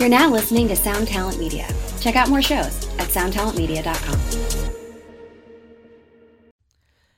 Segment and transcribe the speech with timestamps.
[0.00, 1.68] You're now listening to Sound Talent Media.
[2.00, 4.18] Check out more shows at soundtalentmedia.com.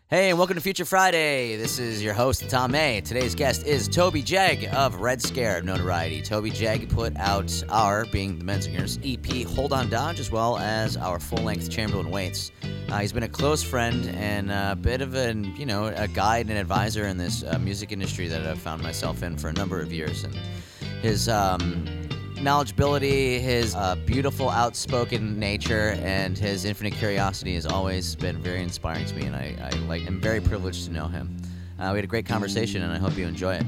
[0.09, 1.55] Hey, and welcome to Future Friday.
[1.55, 3.01] This is your host, Tom May.
[3.01, 6.23] Today's guest is Toby Jeg of Red Scare of notoriety.
[6.23, 10.97] Toby Jeg put out our, being the Menzingers, EP Hold On Dodge, as well as
[10.97, 12.51] our full length Chamberlain Waits.
[12.89, 16.51] Uh, he's been a close friend and a bit of an, you know, a guide
[16.51, 19.81] and advisor in this uh, music industry that I've found myself in for a number
[19.81, 20.25] of years.
[20.25, 20.37] And
[21.01, 22.02] his um,
[22.43, 29.07] knowledgeability, his uh, beautiful, outspoken nature, and his infinite curiosity has always been very inspiring
[29.07, 31.37] to me, and I, I like am very privileged to know him.
[31.79, 33.65] Uh, we had a great conversation, and I hope you enjoy it.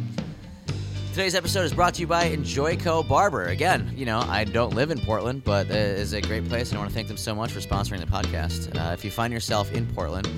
[1.11, 3.45] Today's episode is brought to you by Enjoyco Barber.
[3.45, 6.79] Again, you know, I don't live in Portland, but it is a great place, and
[6.79, 8.77] I want to thank them so much for sponsoring the podcast.
[8.77, 10.29] Uh, if you find yourself in Portland,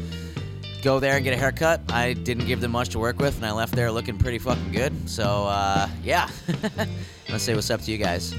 [0.87, 1.81] go there and get a haircut.
[1.89, 4.71] I didn't give them much to work with, and I left there looking pretty fucking
[4.71, 5.11] good.
[5.11, 6.31] So, uh, yeah.
[7.29, 8.33] Let's say what's up to you guys.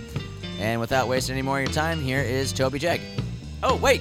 [0.58, 3.02] And without wasting any more of your time, here is Toby Jeg.
[3.64, 4.00] Oh, wait!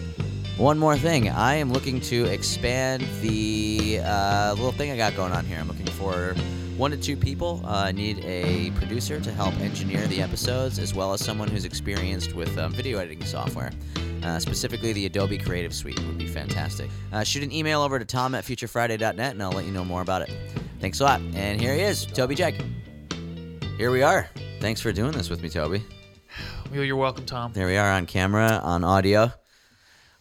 [0.58, 1.28] One more thing.
[1.28, 5.58] I am looking to expand the uh, little thing I got going on here.
[5.58, 6.36] I'm looking for
[6.76, 7.62] one to two people.
[7.64, 11.64] Uh, I need a producer to help engineer the episodes, as well as someone who's
[11.64, 13.72] experienced with um, video editing software.
[14.26, 16.90] Uh, specifically, the Adobe Creative Suite would be fantastic.
[17.12, 20.02] Uh, shoot an email over to tom at futurefriday.net and I'll let you know more
[20.02, 20.30] about it.
[20.80, 21.20] Thanks a lot.
[21.34, 22.60] And here he is, Toby Jeg.
[23.78, 24.28] Here we are.
[24.60, 25.82] Thanks for doing this with me, Toby.
[26.72, 27.52] Well, you're welcome, Tom.
[27.52, 29.32] There we are on camera, on audio.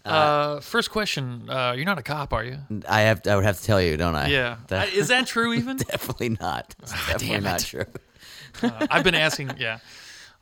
[0.05, 2.59] Uh, first question: uh, You're not a cop, are you?
[2.87, 4.27] I have, I would have to tell you, don't I?
[4.27, 4.57] Yeah.
[4.67, 5.53] That- Is that true?
[5.53, 6.75] Even definitely not.
[6.83, 7.85] It's definitely damn not true.
[8.61, 9.53] uh, I've been asking.
[9.57, 9.79] Yeah.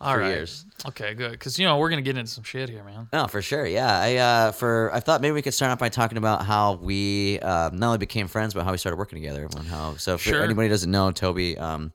[0.02, 0.28] All right.
[0.30, 0.66] years.
[0.88, 1.32] Okay, good.
[1.32, 3.08] Because you know we're gonna get into some shit here, man.
[3.14, 3.66] No, for sure.
[3.66, 6.74] Yeah, I uh, for I thought maybe we could start off by talking about how
[6.74, 9.48] we uh, not only became friends, but how we started working together.
[9.56, 10.16] And how so?
[10.16, 10.44] if Sure.
[10.44, 11.94] anybody doesn't know, Toby um,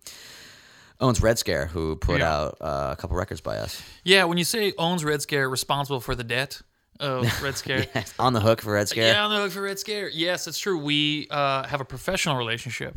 [1.00, 2.32] owns Red Scare, who put Yeah.
[2.34, 3.82] out uh, a couple records by us.
[4.04, 4.24] Yeah.
[4.24, 6.62] When you say owns Red Scare, responsible for the debt
[7.00, 7.86] of Red Scare.
[8.18, 9.12] on the hook for Red Scare.
[9.12, 10.08] Yeah, on the hook for Red Scare.
[10.08, 10.78] Yes, that's true.
[10.78, 12.96] We uh, have a professional relationship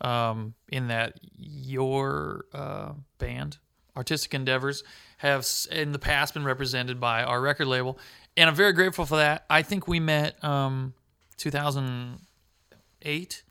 [0.00, 3.58] um, in that your uh, band,
[3.96, 4.82] Artistic Endeavors,
[5.18, 7.98] have in the past been represented by our record label,
[8.36, 9.44] and I'm very grateful for that.
[9.50, 10.94] I think we met um,
[11.36, 13.42] 2008,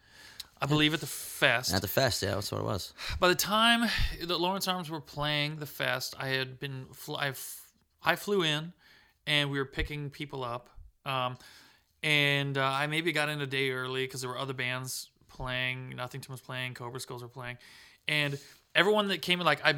[0.60, 1.74] I believe, at the fest.
[1.74, 2.94] At the fest, yeah, that's what it was.
[3.20, 3.90] By the time
[4.22, 7.68] the Lawrence Arms were playing the fest, I had been fl- I, f-
[8.04, 8.74] I flew in,
[9.28, 10.70] and we were picking people up,
[11.06, 11.38] um,
[12.02, 15.96] and uh, I maybe got in a day early because there were other bands playing.
[15.96, 17.58] Nothing Nothington was playing, Cobra Skulls were playing,
[18.08, 18.40] and
[18.74, 19.76] everyone that came in, like I,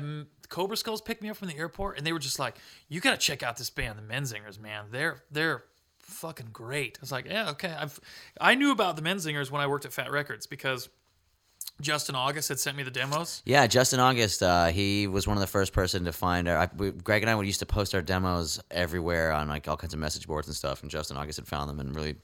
[0.50, 2.56] Cobra Skulls picked me up from the airport, and they were just like,
[2.90, 4.86] "You got to check out this band, the Menzingers, man.
[4.92, 5.64] They're they're."
[6.00, 6.98] fucking great.
[7.00, 7.74] I was like, yeah, okay.
[7.78, 8.00] I've
[8.40, 10.90] I knew about the Menzingers when I worked at Fat Records because
[11.82, 13.42] Justin August had sent me the demos.
[13.46, 14.44] Yeah, Justin August.
[14.44, 16.58] Uh, he was one of the first person to find our.
[16.58, 19.78] I, we, Greg and I would used to post our demos everywhere on like all
[19.78, 22.16] kinds of message boards and stuff, and Justin August had found them and really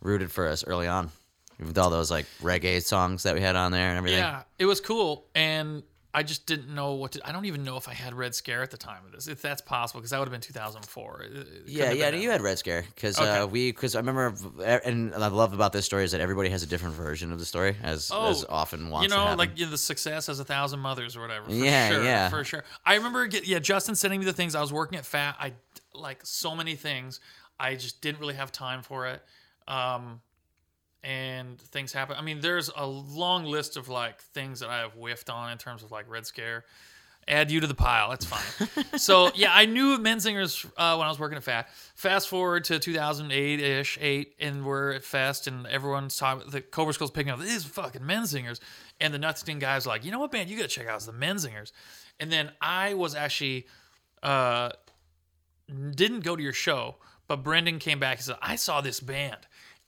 [0.00, 1.10] rooted for us early on,
[1.58, 4.20] with all those like reggae songs that we had on there and everything.
[4.20, 5.82] Yeah, it was cool, and
[6.16, 7.28] I just didn't know what to.
[7.28, 9.42] I don't even know if I had Red Scare at the time of this, if
[9.42, 11.22] that's possible, because that would have been 2004.
[11.22, 14.32] It- it Yeah, yeah, been you had Red Scare because uh, we because I remember
[14.84, 17.44] and I love about this story is that everybody has a different version of the
[17.44, 20.38] story as Oh, as often wants you to know, like you know, the success as
[20.38, 21.46] a thousand mothers or whatever.
[21.46, 22.28] For Yeah, sure, yeah.
[22.30, 22.64] for sure.
[22.86, 24.54] I remember, get, yeah, Justin sending me the things.
[24.54, 25.34] I was working at Fat.
[25.40, 25.52] I
[25.94, 27.18] like so many things.
[27.58, 29.20] I just didn't really have time for it.
[29.66, 30.20] Um,
[31.04, 32.16] and things happen.
[32.18, 35.58] I mean, there's a long list of like things that I have whiffed on in
[35.58, 36.64] terms of like Red Scare.
[37.26, 38.10] Add you to the pile.
[38.10, 38.84] That's fine.
[38.98, 41.68] so yeah, I knew of Menzingers uh, when I was working at Fat.
[41.94, 46.50] Fast forward to 2008 ish, eight, and we're at Fest, and everyone's talking.
[46.50, 48.60] The Cobra Skull's picking up these fucking Menzingers,
[49.00, 50.98] and the Nothington guys are like, you know what, man, you got to check out
[50.98, 51.72] is the Menzingers.
[52.20, 53.66] And then I was actually
[54.22, 54.70] uh,
[55.94, 59.38] didn't go to your show, but Brendan came back and said, I saw this band.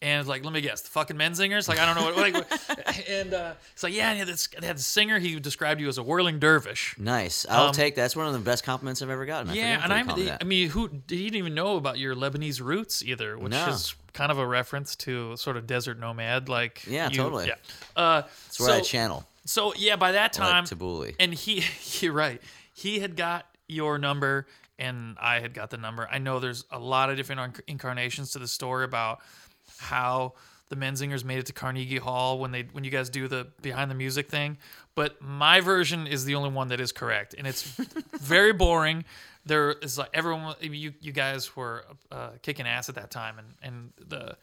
[0.03, 2.17] And it's like, let me guess, the fucking Menzingers Like, I don't know what.
[2.35, 5.19] Like, and uh, it's like, yeah, yeah, this, they had the singer.
[5.19, 6.95] He described you as a whirling dervish.
[6.99, 7.47] nice.
[7.49, 8.03] I'll um, take that.
[8.03, 9.51] that's one of the best compliments I've ever gotten.
[9.51, 10.39] I yeah, and I'm, that.
[10.43, 13.69] I mean, who he didn't even know about your Lebanese roots either, which No.
[13.69, 17.47] is kind of a reference to sort of desert nomad, like Yeah, you- totally.
[17.47, 17.55] Yeah,
[17.97, 19.27] uh, That's where I channel.
[19.47, 21.15] so yeah, by that Like time, Tabuli.
[21.19, 21.65] and he,
[22.05, 22.43] you're right.
[22.75, 24.47] He had got your number,
[24.79, 26.07] and I had got the number.
[26.13, 29.21] I know there's a lot of different inc- incarnations to the story about
[29.79, 30.35] how
[30.69, 33.91] the Menzingers made it to Carnegie Hall when they when you guys do the behind
[33.91, 34.59] the music thing.
[34.95, 37.63] But my version is the only one that is correct, and it's
[38.21, 39.05] very boring.
[39.45, 43.49] There is like everyone, you you guys were uh, kicking ass at that time, and
[43.63, 44.37] and the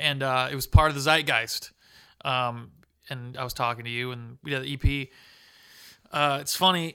[0.00, 1.72] and uh, it was part of the zeitgeist.
[2.24, 2.70] Um,
[3.10, 5.08] and I was talking to you, and we had the EP.
[6.12, 6.94] Uh, it's funny.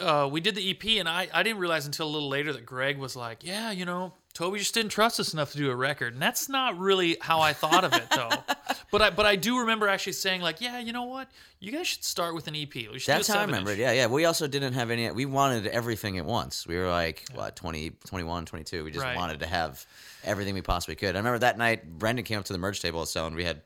[0.00, 2.64] uh, we did the EP, and I, I didn't realize until a little later that
[2.64, 5.74] Greg was like, "Yeah, you know, Toby just didn't trust us enough to do a
[5.74, 8.30] record," and that's not really how I thought of it, though.
[8.92, 11.28] but I but I do remember actually saying like, "Yeah, you know what?
[11.58, 12.72] You guys should start with an EP.
[12.72, 13.78] We should That's how I remember it.
[13.78, 14.06] Yeah, yeah.
[14.06, 15.10] We also didn't have any.
[15.10, 16.66] We wanted everything at once.
[16.68, 18.84] We were like, what, 20, 21, 22.
[18.84, 19.16] We just Right.
[19.16, 19.84] wanted to have
[20.22, 21.16] everything we possibly could.
[21.16, 23.34] I remember that night, Brendan came up to the merch table selling.
[23.34, 23.62] We had,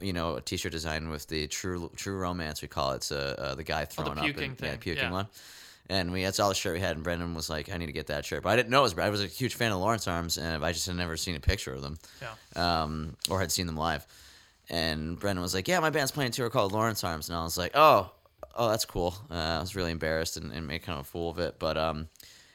[0.00, 2.60] you know, a T-shirt design with the true true romance.
[2.60, 2.96] We call it.
[2.96, 5.10] It's uh, uh, the guy throwing up, Oh, puking and, yeah, thing, puking yeah.
[5.12, 5.26] one.
[5.90, 6.96] And we that's all the shirt we had.
[6.96, 8.84] And Brendan was like, "I need to get that shirt," but I didn't know it
[8.84, 8.94] was.
[8.94, 9.06] Brad.
[9.08, 11.40] I was a huge fan of Lawrence Arms, and I just had never seen a
[11.40, 12.82] picture of them Yeah.
[12.82, 14.06] um, or had seen them live.
[14.70, 17.42] And Brendan was like, "Yeah, my band's playing a tour called Lawrence Arms," and I
[17.44, 18.10] was like, "Oh,
[18.54, 21.28] oh, that's cool." Uh, I was really embarrassed and, and made kind of a fool
[21.30, 22.08] of it, but um,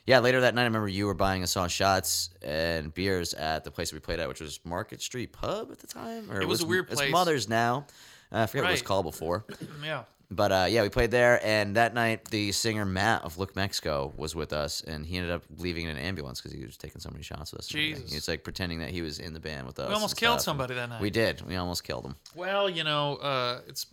[0.07, 0.17] yeah.
[0.17, 3.69] Later that night, I remember you were buying us all shots and beers at the
[3.69, 6.61] place we played at, which was Market Street Pub at the time, or It was
[6.61, 7.11] a weird It's.
[7.11, 7.85] Mother's now.
[8.31, 9.45] Uh, I forget what it was called before,
[9.83, 10.03] Yeah.
[10.31, 11.43] But uh, yeah, we played there.
[11.43, 15.31] And that night, the singer Matt of Look Mexico was with us, and he ended
[15.31, 17.67] up leaving in an ambulance because he was taking so many shots with us.
[17.67, 18.09] Jesus.
[18.09, 19.87] He was like pretending that he was in the band with us.
[19.87, 20.45] We almost killed stuff.
[20.45, 21.01] somebody that night.
[21.01, 21.41] We did.
[21.47, 22.15] We almost killed him.
[22.35, 23.87] Well, you know, uh, it's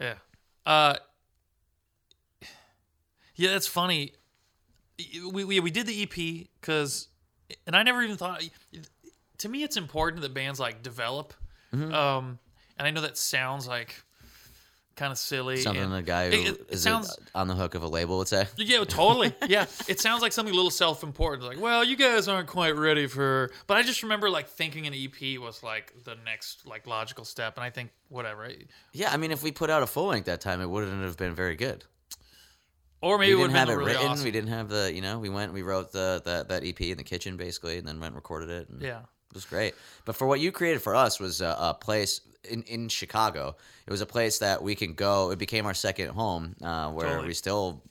[0.00, 0.14] yeah,
[0.64, 0.94] uh,
[3.34, 3.50] yeah.
[3.50, 4.12] That's funny.
[5.30, 7.08] We we, we did the EP because,
[7.66, 8.42] and I never even thought.
[9.38, 11.34] To me, it's important that bands like develop.
[11.74, 11.92] Mm-hmm.
[11.92, 12.38] Um,
[12.78, 13.94] and I know that sounds like
[14.96, 15.58] kind of silly.
[15.58, 17.14] Something a guy it- it, is sounds.
[17.34, 18.46] on the hook of a label would say.
[18.56, 19.34] Yeah, totally.
[19.48, 21.46] Yeah, it sounds like something a little self-important.
[21.46, 23.50] Like, well, you guys aren't quite ready for.
[23.66, 27.56] But I just remember like thinking an EP was like the next like logical step,
[27.56, 28.50] and I think whatever.
[28.92, 31.16] Yeah, I mean, if we put out a full length that time, it wouldn't have
[31.18, 31.84] been very good.
[33.02, 34.08] Or maybe we didn't have have it really written.
[34.08, 34.24] awesome.
[34.24, 36.96] We didn't have the, you know, we went, we wrote the that that EP in
[36.96, 38.68] the kitchen basically, and then went and recorded it.
[38.70, 39.00] And Yeah.
[39.00, 39.74] it was great.
[40.06, 43.56] But for what you created for us was a, a place in in Chicago.
[43.86, 45.30] It was a place that we can go.
[45.30, 47.28] It became our second home, uh, where Totally.
[47.28, 47.82] we still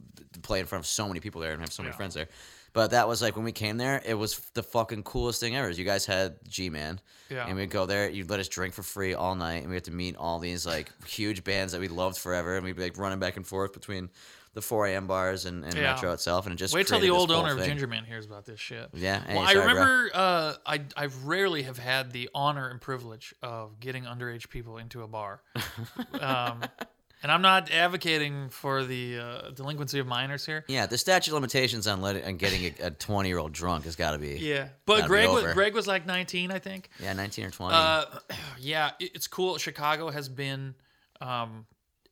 [0.42, 1.98] play in front of so many people there and have so many Yeah.
[1.98, 2.28] friends there.
[2.74, 5.70] But that was like when we came there, it was the fucking coolest thing ever.
[5.70, 7.00] You guys had G Man,
[7.30, 7.48] Yeah.
[7.48, 8.10] and we'd go there.
[8.10, 10.66] You'd let us drink for free all night, and we had to meet all these
[10.66, 13.72] like huge bands that we loved forever, and we'd be like running back and forth
[13.72, 14.10] between
[14.56, 15.06] the 4 a.m.
[15.06, 15.94] bars and, and Yeah.
[15.94, 17.68] Metro itself, and it just Wait till the old owner of thing.
[17.70, 18.90] Ginger Man hears about this shit.
[18.94, 19.74] Yeah, hey, Well, I sorry, bro.
[19.74, 24.78] remember uh, I I rarely have had the honor and privilege of getting underage people
[24.78, 25.42] into a bar.
[26.20, 26.64] um,
[27.22, 30.64] and I'm not advocating for the uh, delinquency of minors here.
[30.68, 33.96] Yeah, the statute of limitations on letting on getting a 20 year old drunk has
[33.96, 35.54] got to be Yeah, but Greg was.
[35.54, 36.90] Greg was like 19, I think.
[37.00, 37.74] yeah 19 or 20.
[37.76, 38.06] Uh,
[38.60, 39.58] yeah, it's cool.
[39.58, 40.76] Chicago has been,
[41.20, 41.66] um,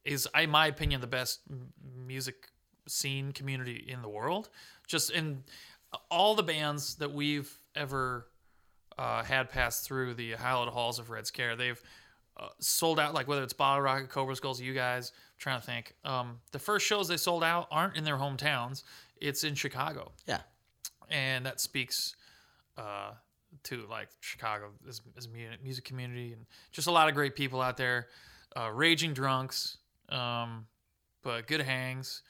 [0.04, 1.40] is in my opinion the best
[2.06, 2.50] music
[2.88, 4.50] scene community in the world.
[4.88, 5.44] Just in
[6.10, 8.28] all the bands that we've ever
[8.98, 11.82] uh, had pass through the hallowed halls of Red Scare, they've
[12.38, 13.14] uh, sold out.
[13.14, 15.12] Like whether it's Bottle Rocket, Cobra Skulls, you guys.
[15.16, 15.96] I'm trying to think.
[16.04, 18.84] Um, the first shows they sold out aren't in their hometowns.
[19.22, 20.42] It's in Chicago yeah,
[21.10, 22.16] and that speaks
[22.78, 23.12] uh,
[23.64, 27.62] to like Chicago as, as a music community and just a lot of great people
[27.62, 28.08] out there,
[28.58, 29.78] uh, raging drunks,
[30.10, 30.66] um,
[31.24, 32.22] but good hangs.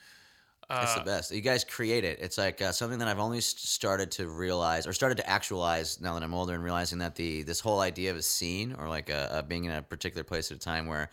[0.70, 1.32] it's Uh, the best.
[1.32, 2.20] You guys create it.
[2.22, 6.14] It's like uh, something that I've only started to realize or started to actualize now
[6.14, 9.10] that I'm older and realizing that the this whole idea of a scene or like
[9.10, 11.10] a, a being in a particular place at a time where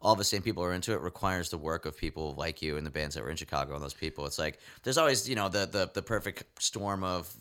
[0.00, 2.86] all the same people are into it requires the work of people like you and
[2.86, 4.26] the bands that were in Chicago and those people.
[4.26, 7.32] It's like there's always you know the the, the perfect storm of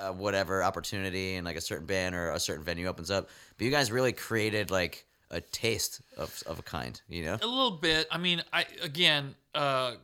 [0.00, 3.28] uh, whatever opportunity and like a certain band or a certain venue opens up.
[3.56, 7.00] But you guys really created like a taste of of a kind.
[7.08, 7.38] You know.
[7.40, 8.06] a little bit.
[8.10, 9.94] I mean, I again, uh,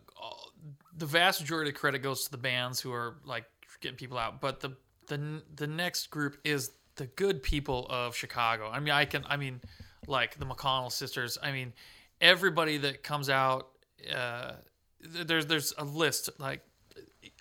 [0.97, 3.45] the vast majority of credit goes to the bands who are like
[3.81, 4.77] getting people out, but the
[5.09, 8.71] the the next group is the good people of Chicago.
[8.71, 9.61] I mean, I can, I mean,
[10.07, 11.39] like the McConnell sisters.
[11.43, 11.73] I mean,
[12.21, 13.69] everybody that comes out.
[14.15, 14.53] Uh,
[15.01, 16.61] there's there's a list like.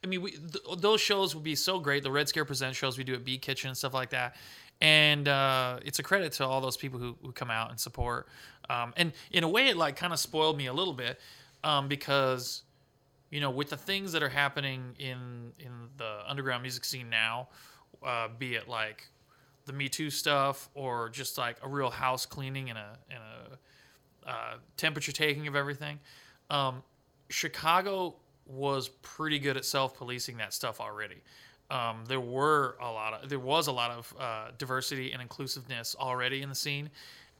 [0.03, 2.03] I mean, we, th- those shows would be so great.
[2.03, 4.35] The Red Scare Present shows we do at Beat Kitchen and stuff like that.
[4.83, 8.27] And uh, it's a credit to all those people who, who come out and support.
[8.69, 11.21] Um, and in a way, it like kind of spoiled me a little bit
[11.63, 12.63] um, because,
[13.31, 17.47] you know, with the things that are happening in in the underground music scene now,
[18.05, 19.07] uh, be it like
[19.65, 24.29] the Me Too stuff or just like a real house cleaning and a and a
[24.29, 25.97] uh, temperature taking of everything.
[26.49, 26.83] Um,
[27.29, 31.21] Chicago was pretty good at self policing that stuff already.
[31.73, 35.95] Um, there were a lot of there was a lot of uh, diversity and inclusiveness
[35.99, 36.89] already in the scene,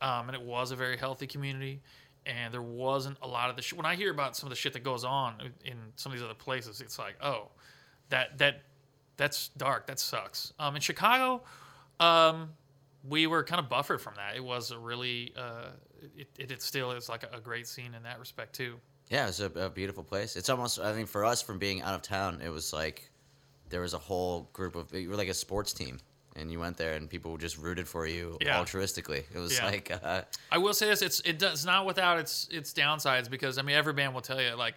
[0.02, 1.82] um, and it was a very healthy community.
[2.26, 4.56] And there wasn't a lot of the sh- when I hear about some of the
[4.56, 5.36] shit that goes on
[5.66, 7.50] in some of these other places, it's like, oh,
[8.10, 8.64] that that
[9.18, 9.86] that's dark.
[9.88, 10.54] That sucks.
[10.58, 11.44] Um, in Chicago,
[12.00, 12.50] um,
[13.08, 14.36] we were kind of buffered from that.
[14.36, 15.72] It was a really, uh,
[16.18, 18.80] it, it, it still is like a, a great scene in that respect too.
[19.10, 20.36] Yeah, it was a, a beautiful place.
[20.36, 23.12] It's almost, I mean, for us from being out of town, it was like
[23.74, 26.00] there was a whole group of, you were like a sports team.
[26.36, 28.60] And you went there, and people just rooted for you Yeah.
[28.60, 29.24] altruistically.
[29.32, 29.66] It was Yeah.
[29.68, 33.60] like, uh, I will say this: it's it does not without its its downsides because
[33.60, 34.74] I mean every band will tell you like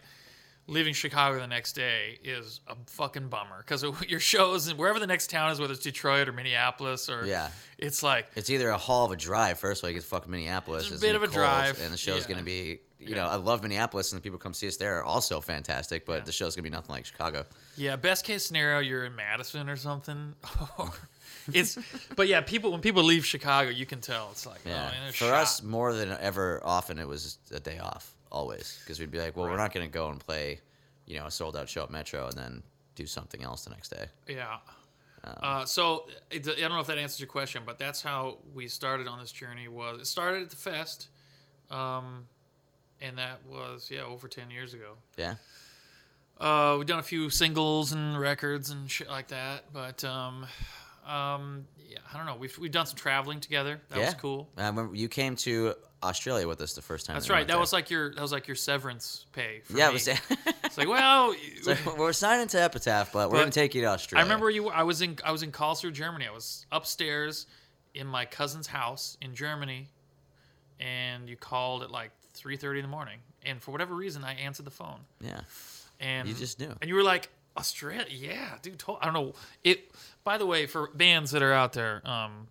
[0.68, 5.06] leaving Chicago the next day is a fucking bummer because your shows and wherever the
[5.06, 7.50] next town is, whether it's Detroit or Minneapolis or Yeah.
[7.78, 9.58] it's like it's either a haul of a drive.
[9.58, 10.82] First, like it's fucking Minneapolis.
[10.85, 11.80] It's a It's bit of a drive.
[11.80, 12.28] and the show's Yeah.
[12.35, 12.80] gonna be.
[12.99, 13.16] You Yeah.
[13.25, 16.06] know, I love Minneapolis, and the people come see us there are also fantastic.
[16.06, 17.44] But the show's gonna be nothing like Chicago.
[17.76, 20.35] yeah, best case scenario you're in Madison or something.
[21.52, 21.78] it's
[22.16, 25.12] but yeah, people when people leave Chicago, you can tell it's like Yeah, oh, for
[25.12, 25.35] shot.
[25.35, 29.37] us, more than ever, often it was a day off always because we'd be like,
[29.37, 30.61] well, we're not gonna go and play,
[31.06, 32.62] you know, a sold out show at Metro and then
[32.95, 34.06] do something else the next day.
[34.28, 34.56] Yeah.
[35.25, 38.38] Um, Uh, so it, I don't know if that answers your question, but that's how
[38.54, 39.66] we started on this journey.
[39.68, 41.09] Was it started at the fest,
[41.71, 42.26] um,
[43.00, 44.95] and that was yeah over ten years ago.
[45.16, 45.35] Yeah,
[46.38, 50.47] Uh, we've done a few singles and records and shit like that, but um,
[51.06, 52.37] um, yeah, I don't know.
[52.37, 53.80] We've we've done some traveling together.
[53.88, 54.49] That yeah, was cool.
[54.56, 57.15] I remember you came to Australia with us the first time.
[57.15, 57.47] That's right.
[57.47, 57.61] That there.
[57.61, 59.61] was like your that was like your severance pay.
[59.65, 59.91] For yeah, me.
[59.91, 60.09] it was.
[60.65, 64.25] It's like well, So we're signing to Epitaph, but we're gonna take you to Australia.
[64.25, 64.69] I remember you.
[64.69, 66.26] I was in I was in Karlsruhe, Germany.
[66.26, 67.47] I was upstairs
[67.95, 69.88] in my cousin's house in Germany,
[70.79, 73.19] and you called at like three thirty in the morning.
[73.45, 75.00] And for whatever reason, I answered the phone.
[75.21, 75.41] Yeah,
[76.00, 76.75] And You just knew.
[76.81, 78.79] And you were like, Australia, yeah, dude.
[78.81, 79.91] To- I don't know it.
[80.25, 82.49] By the way, for bands that are out there, um,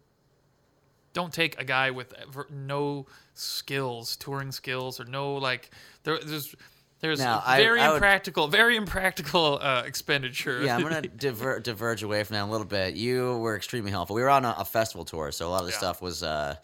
[1.15, 2.13] don't take a guy with
[2.51, 5.71] no skills, touring skills, or no like.
[6.03, 6.53] There, there's
[7.01, 10.61] there's very I would- impractical, very impractical uh, expenditure.
[10.63, 12.95] yeah, I'm gonna diver- diverge away from that a little bit.
[12.95, 14.15] You were extremely helpful.
[14.15, 15.77] We were on a, a festival tour, so a lot of the Yeah.
[15.79, 16.55] stuff was uh,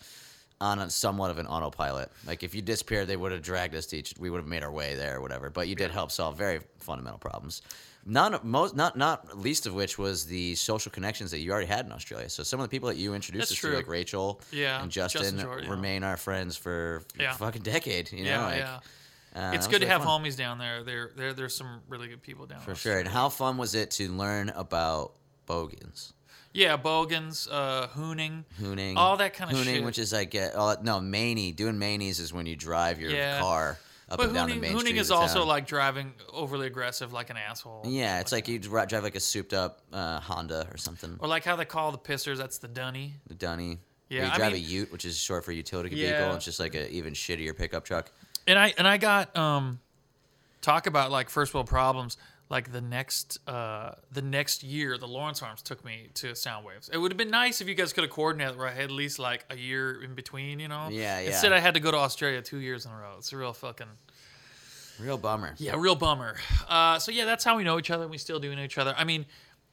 [0.60, 2.12] on a, somewhat of an autopilot.
[2.27, 4.13] Like if you disappeared, they would have dragged us to each.
[4.20, 5.50] We would have made our way there or whatever.
[5.50, 7.62] But you did help solve very fundamental problems.
[8.05, 11.86] None, most, not, not least of which was the social connections that you already had
[11.86, 12.29] in Australia.
[12.29, 13.72] So some of the people that you introduced That's us true.
[13.72, 15.72] to, like Rachel, Yeah, and Justin, Justin Jordan, yeah.
[15.72, 17.31] remain our friends for Yeah.
[17.31, 18.12] a fucking decade.
[18.12, 19.50] You know, yeah, like, yeah.
[19.50, 20.24] uh, it's good was to have fun.
[20.24, 20.84] homies down there.
[20.84, 22.75] There, there, there's some really good people down for there.
[22.75, 22.98] For sure.
[23.00, 25.13] And how fun was it to learn about
[25.46, 26.13] bogans?
[26.53, 29.84] Yeah, bogans, uh, hooning, Hooning, all that kind of hooning, shit.
[29.86, 31.53] which is like uh, no maney.
[31.53, 33.39] Doing manies is when you drive your Yeah.
[33.39, 33.79] car
[34.12, 35.48] up but and down hooning, the main hooning street is also town.
[35.48, 37.84] like driving overly aggressive, like an asshole.
[37.88, 41.18] yeah, it's like you dri- drive like a souped up uh, Honda or something.
[41.20, 42.38] Or like how they call the pissers.
[42.38, 43.13] That's the dunny.
[43.27, 43.80] The Dunny.
[44.10, 46.18] Yeah, Or you I drive mean- a Ute, which is short for utility Yeah.
[46.18, 46.36] vehicle.
[46.36, 48.12] It's just like an even shittier pickup truck.
[48.48, 49.80] And I and I got um,
[50.62, 52.18] talk about like first world problems.
[52.51, 56.89] Like the next uh, the next year, the Lawrence Arms took me to Soundwaves.
[56.93, 58.91] It would have been nice if you guys could have coordinated where I had at
[58.91, 60.60] least like a year in between.
[60.60, 60.89] You know.
[60.91, 61.27] Yeah, yeah.
[61.29, 63.15] Instead, I had to go to Australia two years in a row.
[63.17, 63.88] It's a real fucking
[65.00, 65.55] Real bummer.
[65.58, 66.36] Yeah, real bummer.
[66.70, 68.03] Uh, so yeah, that's how we know each other.
[68.03, 68.93] and We still do know each other.
[68.98, 69.25] I mean,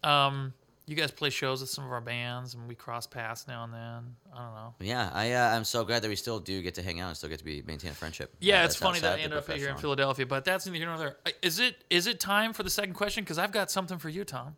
[0.03, 0.55] um,
[0.89, 3.73] you guys play shows with some of our bands, and we cross paths now and
[3.73, 4.17] then.
[4.35, 4.75] I don't know.
[4.81, 7.17] Yeah, I uh, I'm so glad that we still do get to hang out and
[7.17, 8.35] still get to be maintain a friendship.
[8.41, 9.77] Yeah, uh, it's funny that I ended up here in.
[9.77, 11.17] Philadelphia, but that's neither here nor there.
[11.43, 13.25] Is it is it time for the second question?
[13.25, 14.57] Because I've got something for you, Tom.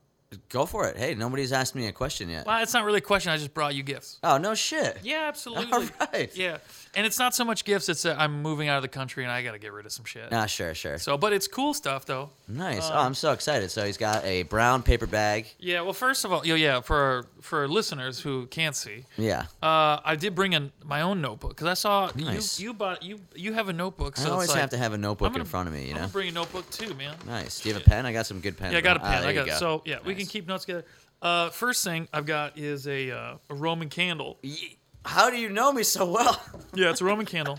[0.49, 0.97] Go for it.
[0.97, 2.47] Hey, nobody's asked me a question yet.
[2.47, 3.33] Well, it's not really a question.
[3.33, 4.21] I just brought you gifts.
[4.23, 4.99] Oh no shit.
[5.03, 5.73] Yeah, absolutely.
[5.73, 5.83] All
[6.13, 6.31] right.
[6.37, 6.59] Yeah,
[6.95, 7.89] and it's not so much gifts.
[7.89, 9.93] It's uh, I'm moving out of the country and I got to get rid of
[9.93, 10.29] some shit.
[10.31, 10.99] Ah, sure, sure.
[10.99, 12.31] So, but it's cool stuff though.
[12.47, 12.89] Nice.
[12.91, 13.73] Um, oh, I'm so excited.
[13.73, 15.47] So he's got a brown paper bag.
[15.59, 15.81] Yeah.
[15.81, 16.81] Well, first of all, yeah, yeah.
[16.81, 19.47] For our, for listeners who can't see, Yeah.
[19.61, 22.61] Uh, I did bring in my own notebook because I saw Nice.
[22.61, 22.69] you.
[22.69, 23.19] You bought you.
[23.35, 25.49] You have a notebook, so I always like, have to have a notebook gonna- in
[25.49, 25.95] front of me, you know.
[25.95, 27.17] I'm gonna bring a notebook too, man.
[27.27, 27.59] Nice.
[27.61, 28.07] Do you have a pen?
[28.07, 28.73] I got some good pens.
[28.73, 29.21] Yeah, I got a Ah, pen.
[29.23, 29.55] there I got go.
[29.57, 29.99] so yeah.
[30.05, 30.85] We can keep notes together.
[31.23, 34.39] Uh, first thing I've got is a uh, a Roman candle.
[34.43, 36.41] Ye- How do you know me so well?
[36.75, 37.59] Yeah, it's a Roman candle.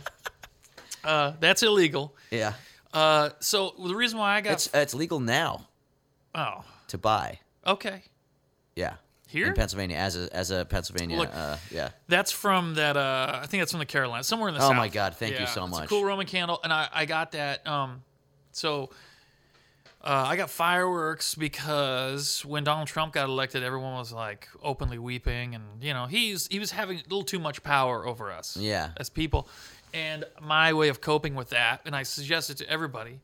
[1.03, 2.15] Uh, that's illegal.
[2.29, 2.53] yeah.
[2.93, 5.67] Uh, so the reason why I got It's it's legal now
[6.35, 7.39] oh to buy.
[7.65, 8.03] okay
[8.75, 8.95] Yeah.
[9.27, 11.89] here In Pennsylvania, as a as a Pennsylvania, Look, uh, yeah.
[12.09, 12.97] That's from that.
[12.97, 14.71] Uh, I think that's from the Carolinas, somewhere in the South.
[14.71, 14.77] Oh south.
[14.77, 15.89] my God, thank you so It's a much.
[15.89, 17.65] cool Roman candle, and I, I got that.
[17.65, 18.03] Um,
[18.51, 18.89] so
[20.03, 25.53] uh, I got fireworks because when Donald Trump got elected, everyone was like openly weeping,
[25.55, 28.57] and you know he's he was having a little too much power over us.
[28.57, 28.89] Yeah.
[28.97, 29.47] as people,
[29.93, 33.19] and my way of coping with that, and I suggest it to everybody.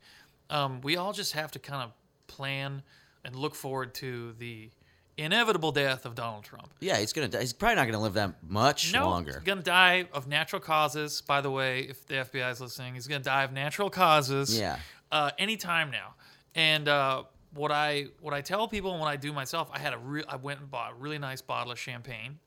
[0.50, 1.92] Um, we all just have to kind of
[2.28, 2.84] plan
[3.26, 4.70] and look forward to the
[5.18, 6.70] inevitable death of Donald Trump.
[6.80, 7.28] Yeah, he's gonna.
[7.28, 7.40] die.
[7.42, 9.34] He's probably not gonna live that much No, longer.
[9.34, 11.22] he's gonna die of natural causes.
[11.22, 14.58] By the way, if the FBI is listening, he's gonna die of natural causes.
[14.58, 14.78] Yeah.
[15.12, 16.14] Uh, anytime now.
[16.58, 17.24] And uh,
[17.54, 20.26] what I what I tell people and what I do myself, I had a real.
[20.28, 22.40] I went and bought a really nice bottle of champagne,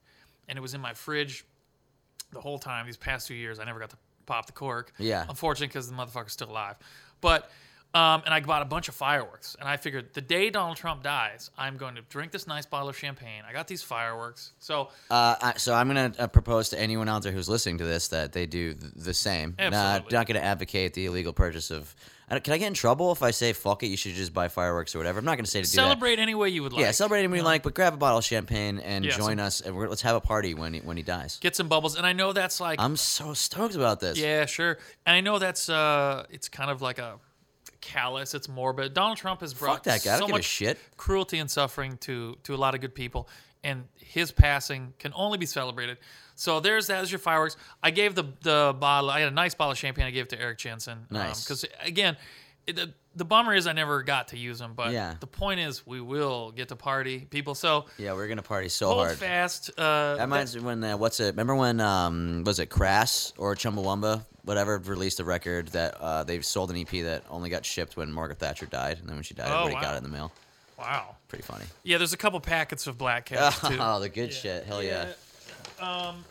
[0.47, 1.45] and it was in my fridge
[2.33, 2.85] the whole time.
[2.85, 4.93] These past two years, I never got to pop the cork.
[4.99, 5.25] Yeah.
[5.27, 6.75] Unfortunately, because the motherfucker's still alive.
[7.21, 7.49] But
[7.93, 11.03] um, and I bought a bunch of fireworks, and I figured the day Donald Trump
[11.03, 13.43] dies, I'm going to drink this nice bottle of champagne.
[13.47, 17.23] I got these fireworks, so Uh, I, so I'm gonna uh, propose to anyone out
[17.23, 19.55] there who's listening to this that they do th- the same.
[19.59, 20.17] Nah, Absolutely.
[20.17, 21.93] not gonna advocate the illegal purchase of.
[22.29, 23.87] I Can I get in trouble if I say fuck it?
[23.87, 25.19] You should just buy fireworks or whatever.
[25.19, 25.83] I'm not say to do that.
[25.83, 26.81] celebrate any way you would like.
[26.81, 29.59] Yeah, celebrate anything you like, but grab a bottle of champagne and Yeah, join us,
[29.59, 31.39] and we're, let's have a party when he, when he dies.
[31.41, 34.17] Get some bubbles, and I know that's like I'm so stoked about this.
[34.17, 34.77] Yeah, sure.
[35.05, 37.19] And I know that's uh it's kind of like a
[37.81, 38.93] callous, it's morbid.
[38.93, 40.15] Donald Trump has brought Fuck that guy.
[40.15, 40.77] I don't so give a much shit.
[40.97, 43.27] cruelty and suffering to to a lot of good people,
[43.63, 45.97] and his passing can only be celebrated.
[46.35, 47.57] So there's that as your fireworks.
[47.83, 49.09] I gave the the bottle.
[49.09, 50.05] I had a nice bottle of champagne.
[50.05, 51.05] I gave it to Eric Jensen.
[51.09, 51.43] Nice.
[51.43, 52.17] Because again,
[52.67, 54.73] it, the, the bummer is I never got to use them.
[54.75, 55.15] But Yeah.
[55.19, 57.53] the point is we will get to party people.
[57.55, 59.17] So Yeah, we're gonna party so hold hard.
[59.17, 59.69] fast.
[59.77, 61.27] Uh, That reminds me when uh, what's it?
[61.35, 66.41] Remember when um was it Crass or Chumbawamba whatever released a record that uh, they
[66.41, 69.33] sold an EP that only got shipped when Margaret Thatcher died, and then when she
[69.33, 69.81] died, Oh, everybody wow.
[69.81, 70.31] got it in the mail.
[70.77, 71.15] wow.
[71.27, 71.65] Pretty funny.
[71.83, 73.77] Yeah, there's a couple packets of Black Cats too.
[73.79, 74.65] Oh, the good shit.
[74.65, 75.07] Hell yeah.
[75.79, 76.23] Um,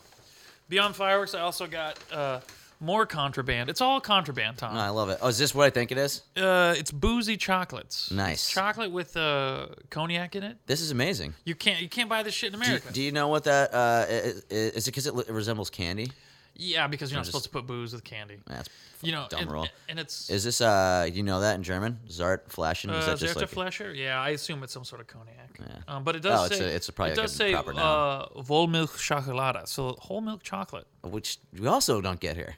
[0.68, 2.40] beyond fireworks, I also got uh,
[2.80, 3.68] more contraband.
[3.70, 4.74] It's all contraband, Tom.
[4.74, 5.18] No, I love it.
[5.22, 6.22] Oh, is this what I think it is?
[6.36, 8.10] Uh, it's boozy chocolates.
[8.10, 8.44] Nice.
[8.44, 10.58] It's chocolate with uh, cognac in it.
[10.66, 11.34] This is amazing.
[11.44, 12.92] You can't you can't buy this shit in Do America.
[12.92, 14.86] do you know what that uh, i- i- is?
[14.86, 16.10] It because it, li- it resembles candy?
[16.54, 18.38] Yeah, because you're not just- supposed to put booze with candy.
[18.46, 18.68] That's
[19.02, 19.68] You know, dumb and, rule.
[19.88, 21.08] and it's Is this uh?
[21.12, 22.00] You know that in German?
[22.08, 22.90] Zart Flaschen?
[22.96, 23.48] Is uh, that just like?
[23.48, 23.94] Flasher.
[23.94, 25.58] Yeah, I assume it's some sort of cognac.
[25.58, 25.66] Yeah.
[25.88, 27.52] Um, but it does Oh, it's say a- it's a- probably it does a say
[27.52, 28.28] proper uh, noun.
[28.44, 30.86] Vollmilch Chocolate, so whole milk chocolate.
[31.02, 32.56] which we also don't get here.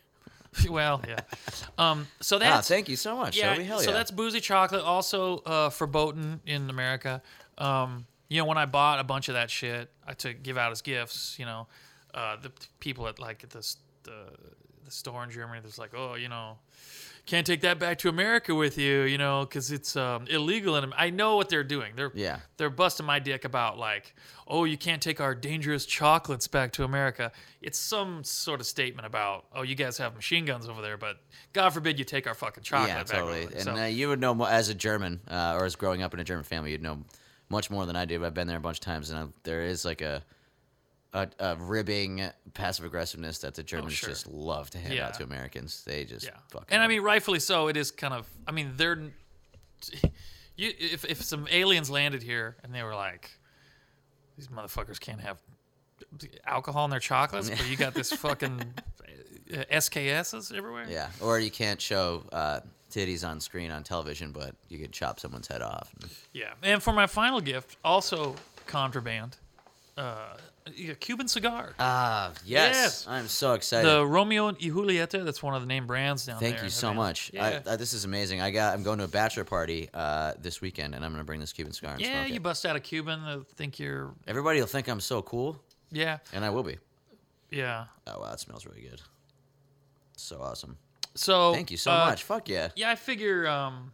[0.68, 1.20] well, yeah.
[1.78, 3.36] Um, so Ah, that's thank you so much.
[3.38, 3.54] Yeah.
[3.54, 3.96] Hell so yeah.
[3.96, 4.82] that's boozy chocolate.
[4.82, 7.22] Also, uh, verboten in America.
[7.56, 10.70] Um, you know, when I bought a bunch of that shit, I took give out
[10.72, 11.36] as gifts.
[11.38, 11.68] You know,
[12.14, 12.50] uh, the
[12.80, 14.26] people at like at this the
[14.84, 16.58] the store in Germany, there's like, oh, you know,
[17.24, 20.74] can't take that back to America with you, you know, because it's um, illegal.
[20.74, 21.92] And I know what they're doing.
[21.94, 22.40] They're Yeah.
[22.56, 24.12] they're busting my dick about like,
[24.48, 27.30] oh, you can't take our dangerous chocolates back to America.
[27.60, 31.18] It's some sort of statement about, oh, you guys have machine guns over there, but
[31.52, 33.42] God forbid you take our fucking chocolate yeah, back totally.
[33.44, 33.54] over there.
[33.58, 36.18] And So- uh, you would know as a German, uh, or as growing up in
[36.18, 37.04] a German family, you'd know
[37.48, 38.24] much more than I do.
[38.24, 40.24] I've been there a bunch of times, and I, there is like a,
[41.14, 42.22] a, a ribbing
[42.54, 44.08] passive aggressiveness that the Germans Oh, sure.
[44.08, 45.06] just love to hand Yeah.
[45.08, 45.82] out to Americans.
[45.84, 46.68] They just Yeah, fucking.
[46.70, 47.68] and I mean, rightfully so.
[47.68, 48.28] It is kind of.
[48.46, 48.98] I mean, they're.
[50.54, 53.30] You, if if some aliens landed here and they were like,
[54.36, 55.38] these motherfuckers can't have
[56.46, 58.60] alcohol in their chocolates, but you got this fucking
[59.54, 60.84] uh, SKSs everywhere.
[60.90, 65.18] yeah, or you can't show uh, titties on screen on television, but you can chop
[65.18, 65.90] someone's head off.
[66.34, 66.52] Yeah.
[66.62, 69.38] And for my final gift, also contraband,
[69.96, 71.74] uh, a Cuban cigar.
[71.78, 72.74] Ah, yes.
[72.74, 73.06] Yes.
[73.08, 73.88] I'm so excited.
[73.88, 75.24] the Romeo y Julieta.
[75.24, 76.50] That's one of the name brands down there.
[76.50, 77.30] Thank you so much.
[77.34, 77.60] Yeah.
[77.66, 78.40] I, I, this is amazing.
[78.40, 78.74] I got.
[78.74, 81.52] I'm going to a bachelor party uh, this weekend, and I'm going to bring this
[81.52, 82.42] Cuban cigar and yeah, smoke you it.
[82.42, 83.20] bust out a Cuban.
[83.20, 84.12] I think you're.
[84.26, 86.18] Everybody will think I'm so cool, Yeah.
[86.32, 86.78] and I will be.
[87.50, 87.84] Yeah.
[88.06, 89.00] Oh wow, it smells really good.
[90.16, 90.78] So awesome.
[91.14, 92.22] So Thank you so uh, much.
[92.22, 92.68] Fuck yeah.
[92.74, 93.92] Yeah, I figure um,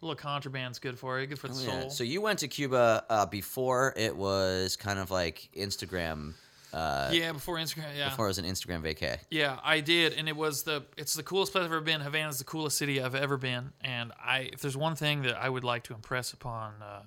[0.00, 1.74] a little contraband's good for you, good for the Oh, soul.
[1.82, 1.88] yeah.
[1.88, 6.34] So you went to Cuba uh, before it was kind of like Instagram.
[6.72, 9.18] Uh, yeah, before Instagram, yeah, Before it was an Instagram vacay.
[9.30, 12.00] yeah, I did, and it was the it's the coolest place I've ever been.
[12.02, 15.48] Havana's the coolest city I've ever been, and I if there's one thing that I
[15.48, 17.02] would like to impress upon uh,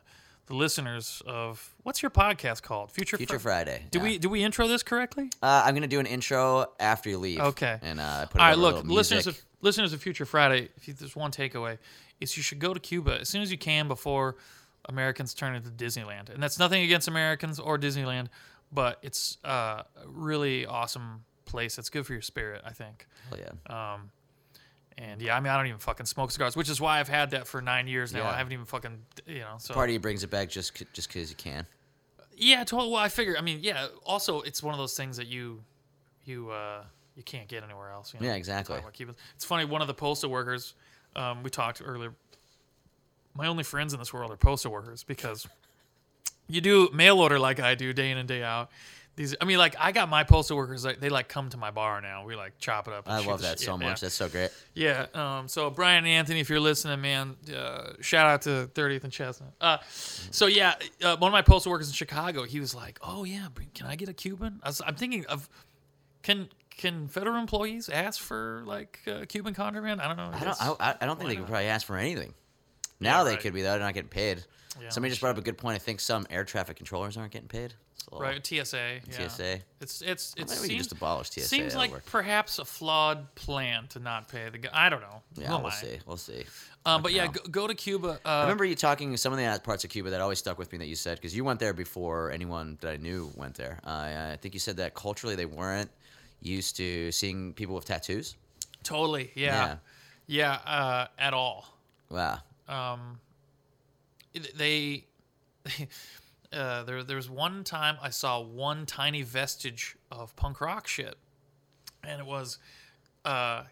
[0.48, 2.92] the listeners of what's your podcast called?
[2.92, 3.86] Future Future Fri- Friday.
[3.92, 4.04] Do yeah.
[4.06, 5.30] we do we intro this correctly?
[5.44, 7.40] Uh, I'm gonna do an intro after you leave.
[7.40, 7.78] Okay.
[7.84, 10.70] And uh, put All right, look, listeners of listeners of Future Friday.
[10.76, 11.78] If you, there's one takeaway,
[12.22, 14.38] is you should go to Cuba as soon as you can before
[14.86, 16.30] Americans turn into Disneyland.
[16.30, 18.28] And that's nothing against Americans or Disneyland,
[18.72, 21.78] but it's uh, a really awesome place.
[21.78, 23.08] It's good for your spirit, I think.
[23.30, 23.94] Hell yeah.
[23.94, 24.12] Um,
[24.98, 27.32] and yeah, I mean, I don't even fucking smoke cigars, which is why I've had
[27.32, 28.20] that for nine years now.
[28.20, 28.30] Yeah.
[28.30, 29.56] I haven't even fucking, you know.
[29.58, 31.66] So Party brings it back just c- just because you can.
[32.38, 32.92] yeah, totally.
[32.92, 33.36] Well, I figure.
[33.38, 33.88] I mean, yeah.
[34.06, 35.64] Also, it's one of those things that you,
[36.26, 36.84] you, uh,
[37.16, 38.14] you can't get anywhere else.
[38.14, 38.28] You know?
[38.28, 38.74] Yeah, exactly.
[38.74, 39.18] Talking about Cubans.
[39.36, 39.66] It's funny.
[39.66, 40.76] One of the postal workers,
[41.16, 42.14] um, we talked earlier.
[43.34, 45.48] My only friends in this world are postal workers because
[46.48, 48.70] you do mail order like I do day in and day out.
[49.18, 50.86] These, I mean, like I got my postal workers.
[50.86, 52.26] Like, they like come to my bar now.
[52.26, 53.10] We like chop it up.
[53.10, 53.66] I love that shit.
[53.66, 54.00] so much.
[54.02, 54.52] That's so great.
[54.74, 55.08] yeah.
[55.14, 59.12] Um, so Brian and Anthony, if you're listening, man, uh, shout out to 30th and
[59.12, 59.54] Chestnut.
[59.60, 63.26] Uh, so yeah, uh, one of my postal workers in Chicago, he was like, "Oh
[63.26, 65.50] yeah, can I get a Cuban?" I was, I'm thinking of
[66.24, 66.48] can
[66.82, 70.02] can federal employees ask for like uh, Cuban contraband?
[70.02, 70.32] I don't know.
[70.34, 70.82] I don't.
[70.82, 72.34] I, I don't think they could probably ask for anything.
[73.00, 73.40] Now they right.
[73.40, 73.72] could be though.
[73.72, 74.44] They're not getting paid.
[74.82, 75.76] Yeah, Somebody just brought up a good point.
[75.76, 77.74] I think some air traffic controllers aren't getting paid.
[78.10, 79.02] So, Right, TSA.
[79.08, 79.28] Yeah.
[79.28, 79.60] TSA.
[79.80, 81.42] It's it's Well, it maybe we seems just abolish TSA.
[81.42, 82.06] seems like work.
[82.06, 84.70] perhaps a flawed plan to not pay the guy.
[84.74, 85.22] I don't know.
[85.36, 86.00] Yeah, am we'll see.
[86.08, 86.46] We'll see.
[86.86, 88.20] Um, but yeah, go, go to Cuba.
[88.26, 90.72] Uh, I remember you talking some of the parts of Cuba that always stuck with
[90.72, 93.80] me that you said because you went there before anyone that I knew went there.
[93.86, 95.92] Uh, I think you said that culturally they weren't
[96.42, 98.36] used to seeing people with tattoos.
[98.84, 99.32] totally.
[99.36, 99.78] Yeah.
[100.28, 100.54] Yeah.
[100.66, 101.68] uh, at all.
[102.10, 102.40] Wow.
[102.68, 103.20] Um,
[104.56, 105.06] they.
[106.54, 111.16] Uh, there, there was one time I saw one tiny vestige of punk rock shit,
[112.04, 112.58] and it was
[113.24, 113.64] uh,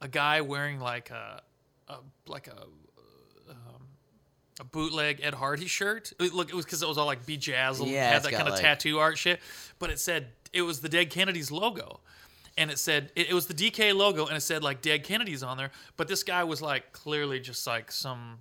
[0.00, 1.42] a guy wearing like a,
[1.88, 2.62] a like a
[3.50, 3.82] um,
[4.60, 6.14] a bootleg Ed Hardy shirt.
[6.18, 8.54] It- look, it was because it was all like bejazzled, Yeah, had that kind of
[8.54, 9.38] like- tattoo art shit.
[9.78, 12.00] But it said it was the Dead Kennedys logo,
[12.58, 15.42] and it said it, it was the DK logo, and it said like Dead Kennedys
[15.42, 15.70] on there.
[15.96, 18.38] But this guy was like clearly just like some.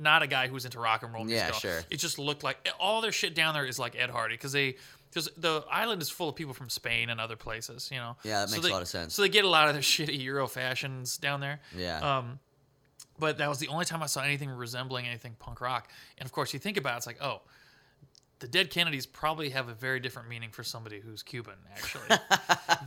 [0.00, 1.30] Not a guy who's into rock and roll.
[1.30, 1.78] Yeah, sure.
[1.90, 4.74] It just looked like all their shit down there is like Ed Hardy because they
[5.10, 7.88] because the island is full of people from Spain and other places.
[7.92, 8.16] You know.
[8.24, 9.14] Yeah, that So makes a they- lot of sense.
[9.14, 11.60] So they get a lot of their shitty Euro fashions down there.
[11.76, 12.18] Yeah.
[12.18, 12.40] Um,
[13.18, 15.88] but that was the only time I saw anything resembling anything punk rock.
[16.18, 17.42] And of course, you think about it, it's like, oh,
[18.38, 22.18] the dead Kennedys probably have a very different meaning for somebody who's Cuban, actually.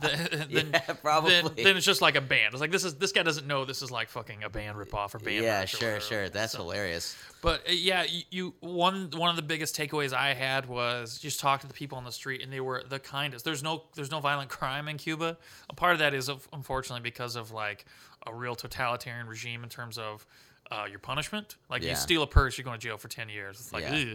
[0.00, 1.30] than, Yeah, probably.
[1.30, 2.52] Then, then it's just like a band.
[2.54, 5.14] It's like this is this guy doesn't know this is like fucking a band ripoff
[5.14, 5.44] or band.
[5.44, 6.00] yeah, sure, whatever.
[6.04, 6.28] sure.
[6.28, 7.16] That's So- hilarious.
[7.42, 11.40] but uh, yeah, you, you one one of the biggest takeaways I had was just
[11.40, 13.44] talk to the people on the street, and they were the kindest.
[13.44, 15.36] There's no there's no violent crime in Cuba.
[15.68, 17.84] A part of that is unfortunately because of like
[18.26, 20.26] a real totalitarian regime in terms of
[20.70, 21.56] uh, your punishment.
[21.68, 21.90] Like Yeah.
[21.90, 23.58] you steal a purse, you're going to jail for ten years.
[23.58, 24.14] It's like Yeah.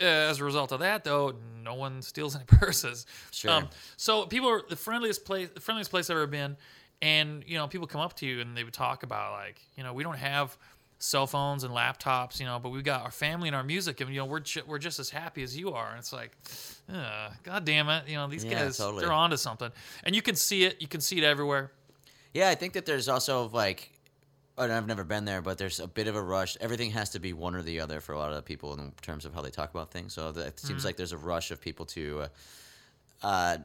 [0.00, 3.06] uh, as a result of that, though, no one steals any purses.
[3.08, 3.68] Um, Sure.
[3.96, 6.56] so people are the friendliest place, the friendliest place I've ever been,
[7.00, 9.82] and you know, people come up to you and they would talk about like, you
[9.84, 10.56] know, we don't have
[10.98, 14.08] cell phones and laptops, you know, but we've got our family and our music, and
[14.10, 15.90] you know, we're ju- we're just as happy as you are.
[15.90, 16.30] And it's like,
[16.92, 19.02] uh, god damn it, you know, these Yeah, guys totally.
[19.04, 19.70] they're onto something,
[20.04, 21.72] and you can see it, you can see it everywhere.
[22.34, 23.90] Yeah, I think that there's also like,
[24.58, 26.56] and I've never been there, but there's a bit of a rush.
[26.60, 28.92] Everything has to be one or the other for a lot of the people in
[29.02, 30.12] terms of how they talk about things.
[30.14, 30.66] So it Mm-hmm.
[30.66, 32.22] seems like there's a rush of people to,
[33.22, 33.56] uh, uh,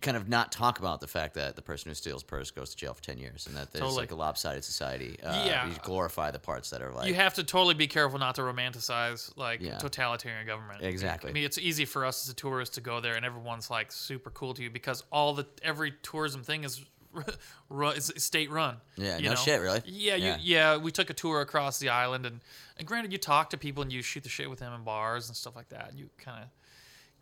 [0.00, 2.76] kind of not talk about the fact that the person who steals purse goes to
[2.76, 3.98] jail for ten years, and that there's Totally.
[4.00, 5.18] like a lopsided society.
[5.22, 5.68] Uh, Yeah.
[5.68, 7.08] you glorify the parts that are like.
[7.08, 9.76] you have to totally be careful not to romanticize like Yeah.
[9.76, 10.82] totalitarian government.
[10.82, 11.28] Exactly.
[11.28, 13.92] I mean, it's easy for us as a tourist to go there and everyone's like
[13.92, 16.82] super cool to you because all the every tourism thing is
[17.98, 18.76] state run.
[18.96, 19.36] Yeah, you no know?
[19.36, 19.82] shit, really?
[19.86, 20.38] Yeah, you, Yeah.
[20.40, 20.76] yeah.
[20.76, 22.40] We took a tour across the island and
[22.78, 25.28] and granted, you talk to people and you shoot the shit with them in bars
[25.28, 25.90] and stuff like that.
[25.90, 26.48] And you kind of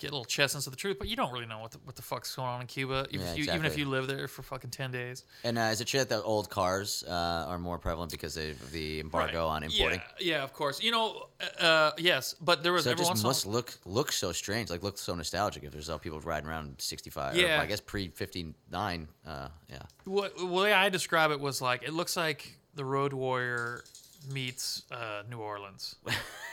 [0.01, 1.95] get a little chestnuts of the truth, but you don't really know what the, what
[1.95, 4.43] the fuck's going on in Cuba, if Yeah, you, even if you live there for
[4.43, 5.25] fucking ten days.
[5.45, 7.13] and uh, is it true that the old cars uh,
[7.49, 10.01] are more prevalent because of the embargo on importing?
[10.19, 10.83] Yeah, yeah, of course.
[10.83, 11.27] You know,
[11.61, 14.83] uh, uh, yes, but there was So it just must look look so strange, like
[14.83, 15.63] look so nostalgic.
[15.65, 17.59] If there's all people riding around 65, Yeah.
[17.59, 19.09] or I guess pre 59.
[19.27, 23.13] Uh, yeah, What the way I describe it was like it looks like the Road
[23.13, 23.85] Warrior
[24.33, 25.97] meets uh, New Orleans.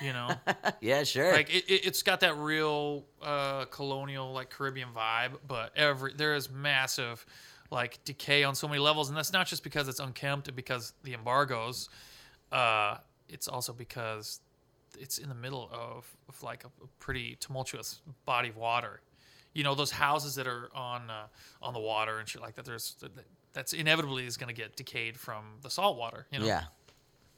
[0.02, 0.30] You know,
[0.82, 1.34] yeah, sure.
[1.34, 6.36] like it, it, it's got that real uh, colonial like Caribbean vibe, but every there
[6.36, 7.26] is massive
[7.72, 10.94] like decay on so many levels, and that's not just because it's unkempt and because
[11.04, 11.90] the embargoes.
[12.52, 14.40] Uh, it's also because
[15.00, 19.02] it's in the middle of, of like a, a pretty tumultuous body of water.
[19.54, 21.26] You know those houses that are on uh,
[21.62, 22.66] on the water and shit like that.
[22.66, 22.96] There's
[23.54, 26.28] that's inevitably is going to get decayed from the salt water.
[26.32, 26.46] You know.
[26.46, 26.64] yeah,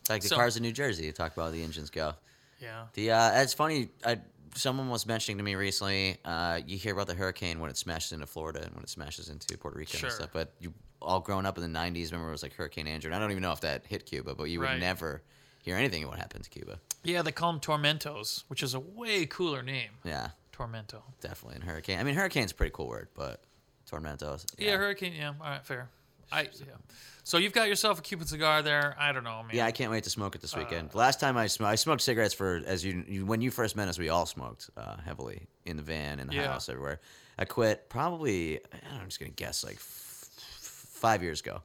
[0.10, 1.06] like the So- cars in New Jersey.
[1.06, 2.13] You talk about how the engines go.
[2.60, 2.86] Yeah.
[2.93, 3.89] The uh, it's funny.
[4.06, 4.19] I,
[4.56, 6.17] someone was mentioning to me recently.
[6.26, 9.30] Uh, you hear about the hurricane when it smashes into Florida and when it smashes
[9.30, 10.10] into Puerto Rico Sure.
[10.10, 10.30] and stuff.
[10.34, 12.12] But you all grown up in the '90s.
[12.12, 13.08] Remember, it was like Hurricane Andrew.
[13.10, 14.80] And I don't even know if that hit Cuba, but you would Right.
[14.80, 15.22] never
[15.62, 16.80] hear anything of what happened to Cuba.
[17.04, 19.91] Yeah, they call them tormentos, which is a way cooler name.
[20.04, 21.02] Yeah, Tormento.
[21.22, 21.56] definitely.
[21.56, 22.00] And hurricane.
[22.00, 23.41] I mean, hurricane's a pretty cool word, but
[23.89, 24.45] tormentos.
[24.58, 25.13] Yeah, hurricane.
[25.13, 25.89] Yeah, all right, fair.
[26.32, 26.76] I yeah.
[27.24, 28.96] So you've got yourself a Cuban cigar there.
[28.98, 29.52] I don't know, man.
[29.56, 30.96] Yeah, I can't wait to smoke it this Uh, weekend.
[30.96, 33.88] Last time I smoked, I smoked cigarettes for as you, you when you first met
[33.88, 36.48] us, we all smoked uh, heavily in the van, in the Yeah.
[36.48, 37.00] house, everywhere.
[37.38, 41.39] I quit probably I don't know, I'm just gonna guess like f- f- five years
[41.42, 41.62] ago,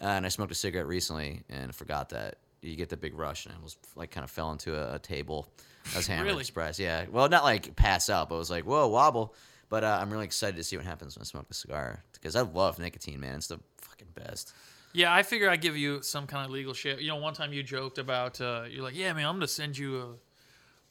[0.00, 3.46] uh, and I smoked a cigarette recently and forgot that you get the big rush,
[3.46, 5.48] and I was like kind of fell into a, a table.
[5.94, 6.44] I was hammered, Really?
[6.44, 6.80] surprised.
[6.80, 9.34] Yeah, well, not like pass out, but I was like whoa wobble.
[9.68, 12.36] But uh, I'm really excited to see what happens when I smoke a cigar because
[12.36, 13.34] I love nicotine, man.
[13.36, 13.58] It's the
[13.98, 14.52] fucking best.
[14.92, 17.00] Yeah, I figure I'd give you some kind of legal shit.
[17.00, 19.76] You know, one time you joked about uh, you're like, yeah, man, I'm gonna send
[19.76, 20.06] you a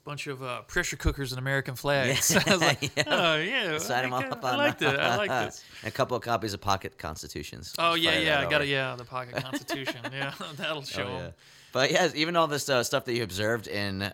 [0.04, 2.36] bunch of uh, pressure cookers and American flags.
[2.48, 3.04] I was like, Yeah.
[3.08, 4.48] oh yeah, Sign I, them all like up that.
[4.48, 4.58] I on.
[4.58, 5.00] like that.
[5.00, 5.64] I like this.
[5.84, 7.74] a couple of copies of Pocket Constitutions.
[7.80, 8.68] Oh yeah, yeah, I got it.
[8.68, 10.02] Yeah, the pocket constitution.
[10.12, 11.30] yeah, that'll show Oh, yeah.
[11.72, 14.14] But yeah, even all this uh, stuff that you observed in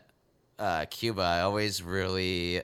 [0.58, 2.62] uh, Cuba, I always really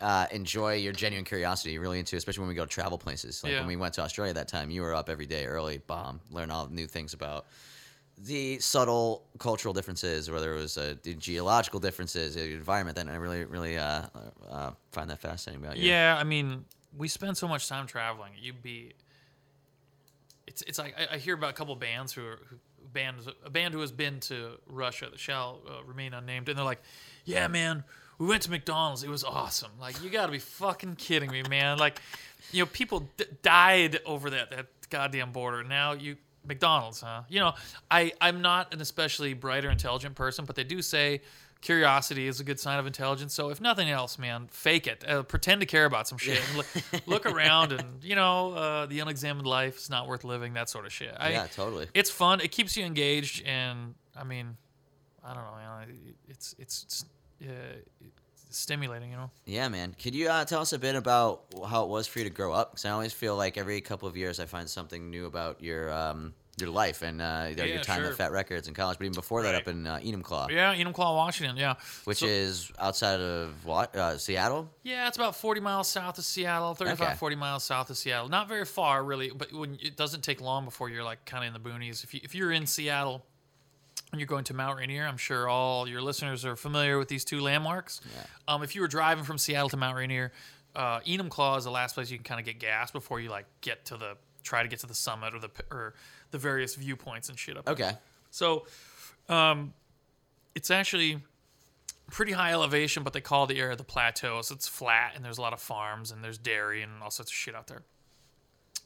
[0.00, 1.72] uh, enjoy your genuine curiosity.
[1.72, 3.42] You're really into, especially when we go to travel places.
[3.42, 3.58] Like Yeah.
[3.60, 6.50] when we went to Australia that time, you were up every day early, bomb, learn
[6.50, 7.46] all new things about
[8.18, 12.96] the subtle cultural differences, whether it was uh, the geological differences, the environment.
[12.96, 14.02] Then I really, really uh,
[14.48, 15.88] uh, find that fascinating about you.
[15.88, 16.64] Yeah, I mean,
[16.96, 18.32] we spend so much time traveling.
[18.40, 18.92] You'd be.
[20.46, 22.58] It's it's like I, I hear about a couple bands who are who,
[22.92, 26.64] bands a band who has been to Russia that shall uh, remain unnamed, and they're
[26.64, 26.82] like,
[27.24, 27.82] "Yeah, man,
[28.18, 29.02] we went to McDonald's.
[29.02, 29.72] It was awesome.
[29.80, 31.78] Like, you got to be fucking kidding me, man.
[31.78, 32.00] Like,
[32.52, 35.64] you know, people d- died over that that goddamn border.
[35.64, 37.22] Now you McDonald's, huh?
[37.28, 37.54] You know,
[37.90, 41.22] I I'm not an especially bright or intelligent person, but they do say
[41.64, 43.32] curiosity is a good sign of intelligence.
[43.32, 45.02] So if nothing else, man, fake it.
[45.08, 46.38] Uh, pretend to care about some shit.
[46.48, 46.66] And look,
[47.06, 50.52] look around, and you know, uh, the unexamined life is not worth living.
[50.52, 51.14] That sort of shit.
[51.18, 51.88] I, Yeah, totally.
[51.94, 52.40] It's fun.
[52.40, 54.56] It keeps you engaged, and I mean,
[55.24, 55.98] I don't know, man.
[56.28, 57.04] It's it's, it's
[57.48, 58.06] uh,
[58.50, 59.30] stimulating, you know.
[59.44, 59.94] Yeah, man.
[60.00, 62.52] Could you uh, tell us a bit about how it was for you to grow
[62.52, 62.72] up?
[62.72, 65.92] Because I always feel like every couple of years I find something new about your
[65.92, 68.10] um, your life and uh, know, your time sure.
[68.10, 71.16] at Fat Records in college, but even before that, up in uh, Enumclaw, Yeah, Enumclaw,
[71.16, 71.56] Washington.
[71.56, 74.70] Yeah, which So- is outside of what uh, Seattle.
[74.84, 77.16] Yeah, it's about 40 miles south of Seattle, 35, Okay.
[77.16, 78.28] 40 miles south of Seattle.
[78.28, 81.54] Not very far, really, but when it doesn't take long before you're like kind of
[81.54, 82.04] in the boonies.
[82.04, 83.24] If, you, if you're in Seattle
[84.10, 87.24] and you're going to Mount Rainier, I'm sure all your listeners are familiar with these
[87.24, 88.00] two landmarks.
[88.46, 90.32] Um, if you were driving from Seattle to Mount Rainier,
[90.76, 93.46] uh, Enumclaw is the last place you can kind of get gas before you like
[93.60, 95.94] get to the try to get to the summit or the or
[96.30, 97.64] the various viewpoints and shit up.
[97.64, 97.74] there.
[97.74, 97.92] Okay.
[98.30, 98.66] So,
[99.28, 99.72] um,
[100.54, 101.20] it's actually
[102.10, 104.42] pretty high elevation, but they call the area the plateau.
[104.42, 107.30] So it's flat, and there's a lot of farms, and there's dairy, and all sorts
[107.30, 107.82] of shit out there.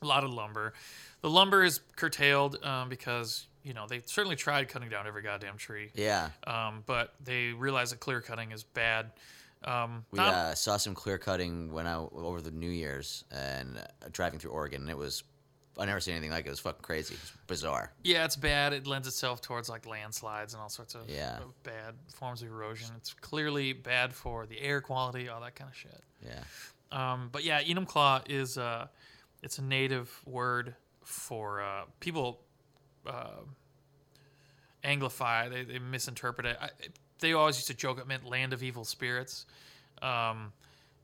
[0.00, 0.74] A lot of lumber.
[1.22, 5.58] The lumber is curtailed um, because you know they certainly tried cutting down every goddamn
[5.58, 6.30] tree, Yeah.
[6.46, 9.12] um, but they realize that clear cutting is bad.
[9.64, 13.76] Um, We not- uh, saw some clear cutting when I over the New Year's and
[13.78, 15.22] uh, driving through Oregon, and it was
[15.80, 16.48] I never seen anything like it.
[16.48, 17.14] It was fucking crazy.
[17.14, 17.92] It was bizarre.
[18.02, 18.72] Yeah, it's bad.
[18.72, 21.38] It lends itself towards like landslides and all sorts of Yeah.
[21.62, 22.88] bad forms of erosion.
[22.96, 26.02] It's clearly bad for the air quality, all that kind of shit.
[26.20, 26.42] Yeah.
[26.90, 28.88] Um, but yeah, Enumclaw is uh,
[29.42, 32.40] it's a native word for uh, people
[33.08, 33.40] uh,
[34.84, 35.50] anglify.
[35.50, 36.56] They, they misinterpret it.
[36.60, 36.70] I,
[37.20, 39.46] they always used to joke it meant land of evil spirits.
[40.02, 40.52] Um,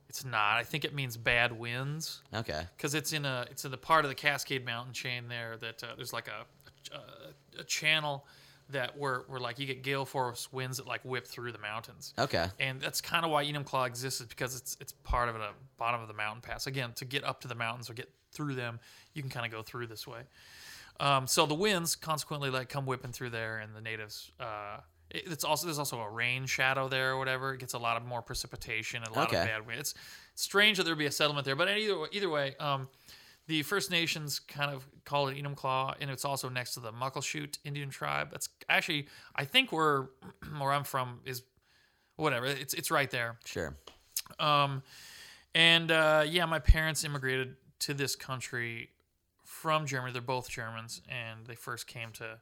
[0.09, 0.57] it's not.
[0.59, 2.63] I think it means bad winds Okay.
[2.77, 5.83] because it's in a it's in the part of the Cascade Mountain chain there that
[5.83, 8.25] uh, there's like a, a a channel
[8.71, 12.15] that where where like you get gale force winds that like whip through the mountains.
[12.17, 12.47] Okay.
[12.61, 16.01] And that's kind of why Enumclaw exists, is because it's it's part of the bottom
[16.01, 16.69] of the mountain pass.
[16.69, 18.79] Again, to get up to the mountains or get through them,
[19.15, 20.21] you can kind of go through this way.
[21.01, 24.31] Um, so the winds consequently like come whipping through there, and the natives.
[24.39, 24.79] Uh,
[25.11, 27.55] it- it's also there's also a rain shadow there or whatever.
[27.55, 29.41] It gets a lot of more precipitation and a lot Okay.
[29.41, 29.81] of bad wind.
[29.81, 29.95] It's
[30.35, 32.89] strange that there'd be a settlement there, but either either way, um,
[33.47, 37.59] the First Nations kind of call it Enumclaw, and it's also next to the Muckleshoot
[37.65, 38.31] Indian tribe.
[38.31, 40.09] That's actually I think where
[40.59, 41.43] where I'm from is
[42.17, 42.47] whatever.
[42.47, 43.39] It's it's right there.
[43.45, 43.77] Sure.
[44.39, 44.83] Um,
[45.55, 48.91] and uh, yeah, my parents immigrated to this country
[49.65, 50.13] from Germany.
[50.13, 52.39] They're both Germans, and they first came to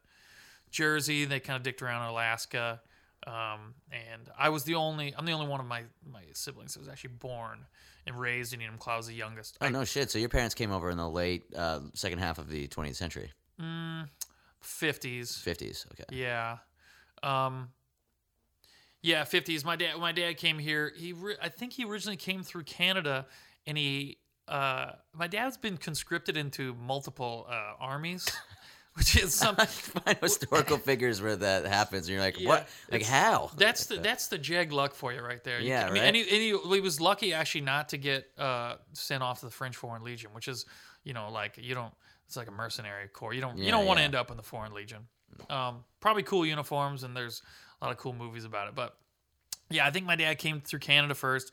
[0.72, 1.24] Jersey.
[1.24, 2.80] They kind of dicked around in Alaska.
[3.28, 6.80] Um, and I was the only, I'm the only one of my, my siblings that
[6.80, 7.60] was actually born
[8.08, 8.88] and raised in Enumclaw.
[8.88, 9.56] I was the youngest.
[9.60, 10.10] Oh I- no shit.
[10.10, 13.30] So your parents came over in the late uh, second half of the 20th century,
[13.60, 13.94] 50s.
[14.64, 15.86] 50s.
[15.92, 16.04] Okay.
[16.10, 16.56] Yeah.
[17.22, 17.68] Um
[19.00, 19.64] Yeah, 50s.
[19.64, 20.92] My dad my dad came here.
[20.96, 23.26] He ri- I think he originally came through Canada
[23.68, 24.18] and he
[24.52, 28.28] uh my dad's been conscripted into multiple uh armies,
[28.94, 32.68] which is some Find historical figures where that happens, and you're like, Yeah, what?
[32.90, 33.50] Like how?
[33.56, 35.60] that's the that's the jag luck for you right there.
[35.60, 36.06] You Yeah, can- I mean, right?
[36.08, 39.46] and, he, and he, he was lucky actually not to get uh, sent off to
[39.46, 40.66] the French Foreign Legion, which is
[41.04, 41.92] you know like you don't.
[42.26, 43.34] It's like a mercenary corps.
[43.34, 44.06] You don't you don't want to yeah.
[44.06, 45.06] end up in the Foreign Legion.
[45.50, 47.42] Um, probably cool uniforms and there's
[47.80, 48.74] a lot of cool movies about it.
[48.74, 48.94] But
[49.70, 51.52] yeah, I think my dad came through Canada first,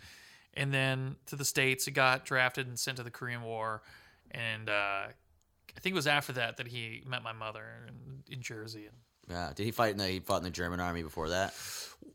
[0.55, 1.85] and then to the states.
[1.85, 3.81] He got drafted and sent to the Korean War,
[4.31, 8.41] and uh, I think it was after that that he met my mother in, in
[8.41, 8.85] Jersey.
[8.85, 8.95] And
[9.29, 9.51] Yeah.
[9.55, 10.07] Did he fight in the?
[10.07, 11.53] He fought in the German army before that.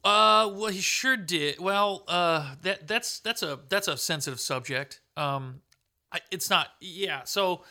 [0.03, 1.59] Uh, well, he sure did.
[1.59, 5.01] Well, uh, that that's that's a that's a sensitive subject.
[5.16, 5.61] Um,
[6.12, 6.68] I, it's not.
[6.81, 7.23] Yeah.
[7.25, 7.64] So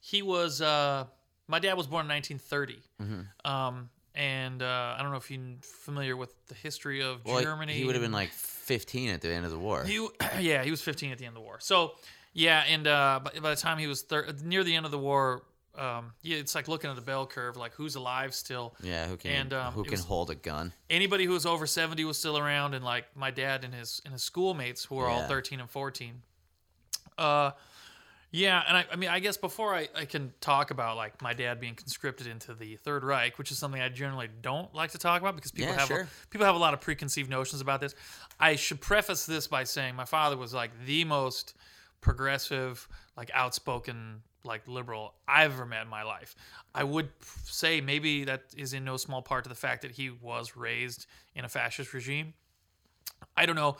[0.00, 0.60] he was.
[0.60, 1.04] Uh,
[1.48, 2.82] my dad was born in 1930.
[3.00, 3.50] Mm-hmm.
[3.50, 7.74] Um, and uh, I don't know if you're familiar with the history of Well, Germany.
[7.74, 9.84] he would have been like 15 at the end of the war.
[9.84, 10.06] He,
[10.40, 11.58] yeah, he was 15 at the end of the war.
[11.60, 11.92] So,
[12.32, 14.98] yeah, and uh, by, by the time he was thir- near the end of the
[14.98, 15.42] war,
[15.78, 18.74] um, yeah, it's like looking at the bell curve, like who's alive still.
[18.82, 20.72] Yeah, who can And, um, who can was- hold a gun?
[20.88, 24.12] Anybody who was over seventy was still around, and like my dad and his and
[24.14, 26.22] his schoolmates who were all thirteen and fourteen.
[27.18, 27.50] Uh,
[28.32, 31.32] yeah, and I, I mean, I guess before I, I can talk about like my
[31.32, 34.98] dad being conscripted into the Third Reich, which is something I generally don't like to
[34.98, 36.00] talk about because people Yeah, have sure.
[36.02, 37.94] a, people have a lot of preconceived notions about this.
[38.38, 41.54] I should preface this by saying my father was like the most
[42.00, 46.36] progressive, like outspoken, like liberal I've ever met in my life.
[46.74, 47.08] I would
[47.44, 51.06] say maybe that is in no small part to the fact that he was raised
[51.34, 52.34] in a fascist regime.
[53.36, 53.76] I don't know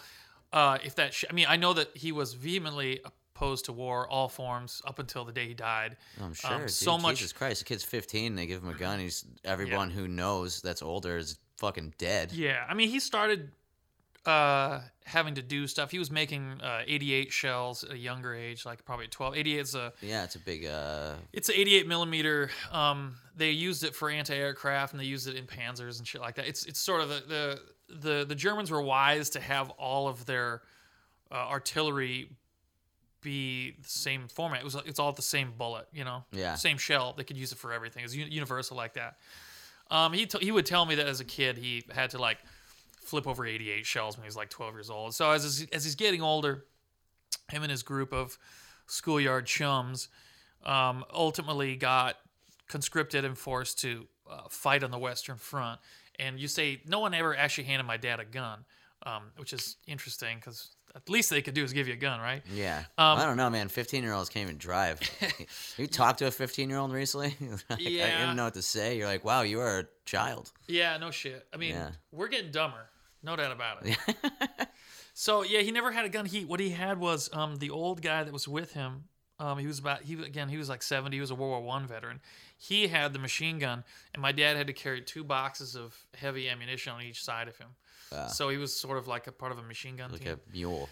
[0.53, 1.13] uh, if that.
[1.13, 3.01] Sh- I mean, I know that he was vehemently
[3.37, 5.97] opposed to war, all forms, up until the day he died.
[6.23, 6.53] I'm sure.
[6.53, 7.17] Um, dude, so much.
[7.17, 8.35] Jesus Christ, the kid's 15.
[8.35, 8.99] They give him a gun.
[8.99, 12.33] He's everyone who knows that's older is fucking dead.
[12.33, 13.51] Yeah, I mean, he started
[14.25, 15.91] uh, having to do stuff.
[15.91, 19.37] He was making uh, 88 shells at a younger age, like probably 12.
[19.37, 20.65] 88 is a Yeah, it's a big.
[20.67, 22.51] uh it's an 88 millimeter.
[22.73, 26.37] Um, they used it for anti-aircraft and they used it in Panzers and shit like
[26.37, 26.47] that.
[26.49, 30.25] It's it's sort of the the the, the Germans were wise to have all of
[30.27, 30.63] their
[31.31, 32.31] uh, artillery
[33.27, 34.61] be the same format.
[34.61, 36.25] It was it's all the same bullet, you know.
[36.31, 36.55] Yeah.
[36.55, 37.13] Same shell.
[37.17, 38.05] They could use it for everything.
[38.05, 39.17] It's uni- universal like that.
[39.91, 42.39] Um, he t- he would tell me that as a kid he had to like
[43.01, 45.15] flip over 88 shells when he was like 12 years old.
[45.15, 46.65] So as as he's getting older,
[47.51, 48.39] him and his group of
[48.87, 50.09] schoolyard chums
[50.65, 52.17] um, ultimately got
[52.69, 55.81] conscripted and forced to uh, fight on the Western Front.
[56.19, 58.65] And you say no one ever actually handed my dad a gun,
[59.05, 62.19] um, which is interesting because at least they could do is give you a gun,
[62.21, 62.43] right?
[62.53, 62.79] Yeah.
[62.99, 63.69] Um, I don't know, man.
[63.69, 64.99] 15 year olds can't even drive.
[65.77, 67.37] you talked to a 15 year old recently?
[67.69, 67.85] Like, I
[68.21, 68.97] didn't know what to say.
[68.97, 70.51] You're like, wow, you are a child.
[70.67, 71.47] Yeah, no shit.
[71.53, 71.91] I mean, Yeah.
[72.13, 72.89] we're getting dumber,
[73.23, 73.99] no doubt about it.
[75.15, 76.25] so yeah, he never had a gun.
[76.27, 79.05] He what he had was um the old guy that was with him.
[79.39, 81.17] Um, he was about he again he was like seventy.
[81.19, 82.21] He was a World War One veteran.
[82.57, 86.49] He had the machine gun, and my dad had to carry two boxes of heavy
[86.49, 87.69] ammunition on each side of him.
[88.29, 90.33] So he was sort of like a part of a machine gun Like team.
[90.33, 90.89] a mule.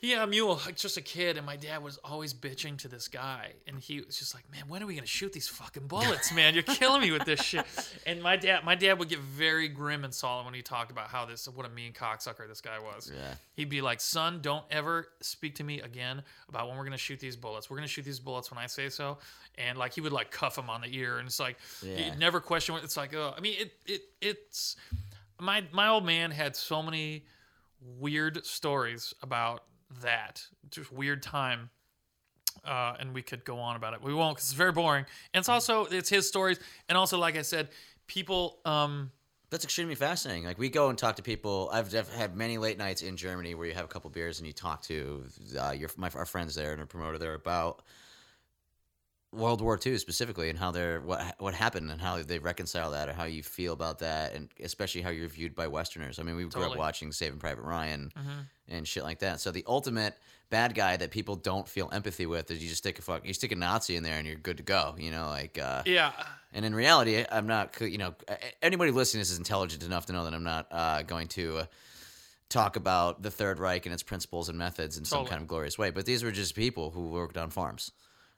[0.00, 3.08] Yeah, a mule, like just a kid, and my dad was always bitching to this
[3.08, 6.30] guy, and he was just like, "Man, when are we gonna shoot these fucking bullets,
[6.30, 6.52] man?
[6.52, 7.64] You're killing me with this shit."
[8.06, 11.08] And my dad, my dad would get very grim and solemn when he talked about
[11.08, 13.10] how this, what a mean cocksucker this guy was.
[13.14, 13.34] Yeah.
[13.56, 17.18] He'd be like, "Son, don't ever speak to me again about when we're gonna shoot
[17.18, 17.70] these bullets.
[17.70, 19.16] We're gonna shoot these bullets when I say so."
[19.56, 22.14] And like he would like cuff him on the ear, and it's like, Yeah.
[22.16, 23.14] never question what it's like.
[23.14, 24.76] Oh, I mean, it it it's
[25.40, 27.24] my my old man had so many
[27.98, 29.64] weird stories about
[30.02, 31.70] that just weird time
[32.64, 35.40] uh, and we could go on about it we won't because it's very boring and
[35.40, 37.68] it's also it's his stories and also like i said
[38.06, 39.10] people um
[39.50, 40.44] That's extremely fascinating.
[40.44, 41.70] Like we go and talk to people.
[41.72, 44.46] I've, I've had many late nights in Germany where you have a couple beers and
[44.46, 45.24] you talk to
[45.60, 47.82] uh, your my our friends there and a promoter there about
[49.34, 53.08] World War II specifically and how they're what what happened and how they reconcile that
[53.08, 56.18] or how you feel about that and especially how you're viewed by Westerners.
[56.18, 58.12] I mean, we grew up watching Saving Private Ryan
[58.68, 59.40] and shit like that.
[59.40, 60.14] So the ultimate
[60.50, 63.34] bad guy that people don't feel empathy with is you just stick a fuck you
[63.34, 64.94] stick a Nazi in there and you're good to go.
[64.98, 65.58] You know, like.
[65.58, 66.12] Uh, yeah
[66.54, 68.14] and in reality, I'm not, you know,
[68.62, 71.66] anybody listening is intelligent enough to know that I'm not uh, going to uh,
[72.48, 75.76] talk about the Third Reich and its principles and methods in some kind of glorious
[75.76, 75.90] way.
[75.90, 77.90] But these were just people who worked on farms.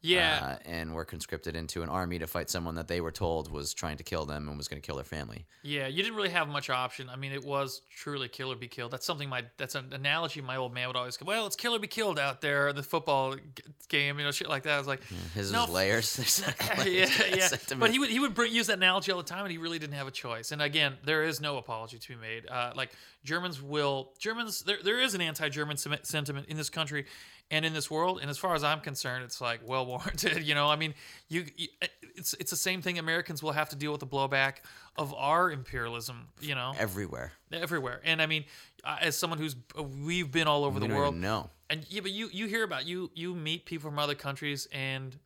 [0.07, 3.51] Yeah Uh, and were conscripted into an army to fight someone that they were told
[3.51, 5.47] was trying to kill them and was going to kill their family.
[5.63, 8.69] yeah you didn't really have much option i mean it was truly kill or be
[8.69, 11.57] killed that's something my that's an analogy my old man would always go well it's
[11.57, 13.43] kill or be killed out there the football g-
[13.89, 15.01] game you know shit like that i was like
[15.35, 16.09] His No, layers.
[16.79, 17.49] Layers yeah, yeah.
[17.79, 19.79] But he would he would bring, use that analogy all the time, and he really
[19.79, 20.53] didn't have a choice.
[20.53, 22.49] And again, there is no apology to be made.
[22.49, 22.91] Uh, like
[23.25, 27.07] Germans will Germans there there is an anti-German sem- sentiment in this country
[27.51, 28.19] and in this world.
[28.21, 30.43] And as far as I'm concerned, it's like well warranted.
[30.45, 30.95] You know, I mean,
[31.29, 31.69] you, you
[32.15, 32.99] it's it's the same thing.
[32.99, 34.57] Americans will have to deal with the blowback
[34.97, 36.29] of our imperialism.
[36.41, 37.33] You know, everywhere.
[37.53, 38.01] everywhere.
[38.05, 38.45] And I mean,
[38.85, 39.57] uh, as someone who's
[40.05, 42.87] we've been all over We the world, no and yeah, but you you hear about
[42.87, 45.17] you you meet people from other countries and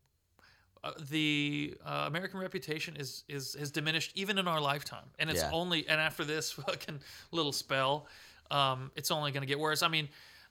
[0.82, 5.40] uh, the uh, American reputation is is has diminished even in our lifetime, and it's
[5.42, 5.50] Yeah.
[5.52, 7.00] only and after this fucking
[7.32, 8.06] little spell,
[8.50, 9.82] um, it's only going to get worse.
[9.82, 10.08] I mean.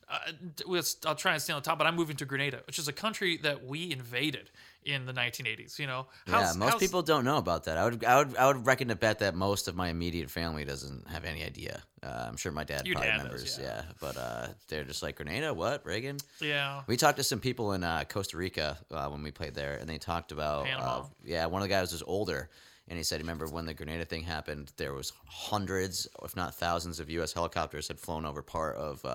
[0.10, 2.94] Uh, I'll try and stay on top, but I'm moving to Grenada, which is a
[2.94, 4.50] country that we invaded
[4.84, 5.78] in the 1980s.
[5.78, 7.78] You know, Yeah, most how's- people don't know about that.
[7.78, 10.66] I would, I would, I would reckon to bet that most of my immediate family
[10.66, 11.84] doesn't have any idea.
[12.02, 13.60] Uh, I'm sure my dad probably dad remembers.
[13.62, 13.66] yeah.
[13.68, 13.82] yeah.
[14.00, 16.18] but uh, they're just like Grenada, what Reagan?
[16.40, 19.76] Yeah, We talked to some people in uh, Costa Rica uh, when we played there,
[19.76, 21.02] and they talked about, Panama.
[21.02, 22.50] uh, yeah, one of the guys was older,
[22.88, 24.72] and he said, remember when the Grenada thing happened?
[24.78, 27.34] There was hundreds, if not thousands, of U.S.
[27.34, 29.06] helicopters had flown over part of.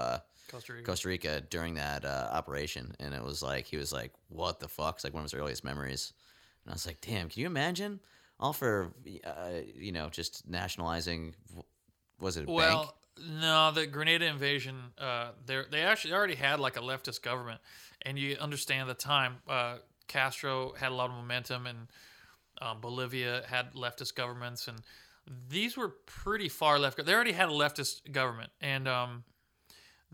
[0.55, 0.87] Costa Rica.
[0.87, 4.69] Costa Rica during that uh, operation, and it was like he was like, "What the
[4.69, 6.13] fuck?" It's like one of his earliest memories
[6.65, 8.01] And I was like, damn, can you imagine?
[8.41, 8.93] All for,
[9.25, 11.35] uh, you know, just nationalizing.
[12.21, 13.31] Was it a Well, bank?
[13.41, 14.77] no, the Grenada invasion.
[14.99, 17.61] Uh, they they actually already had like a leftist government,
[18.03, 19.37] and you understand the time.
[19.49, 19.79] Uh,
[20.09, 21.89] Castro had a lot of momentum, and
[22.61, 24.79] um, Bolivia had leftist governments, and
[25.49, 27.05] these were pretty far left.
[27.05, 29.25] They already had a leftist government, and um,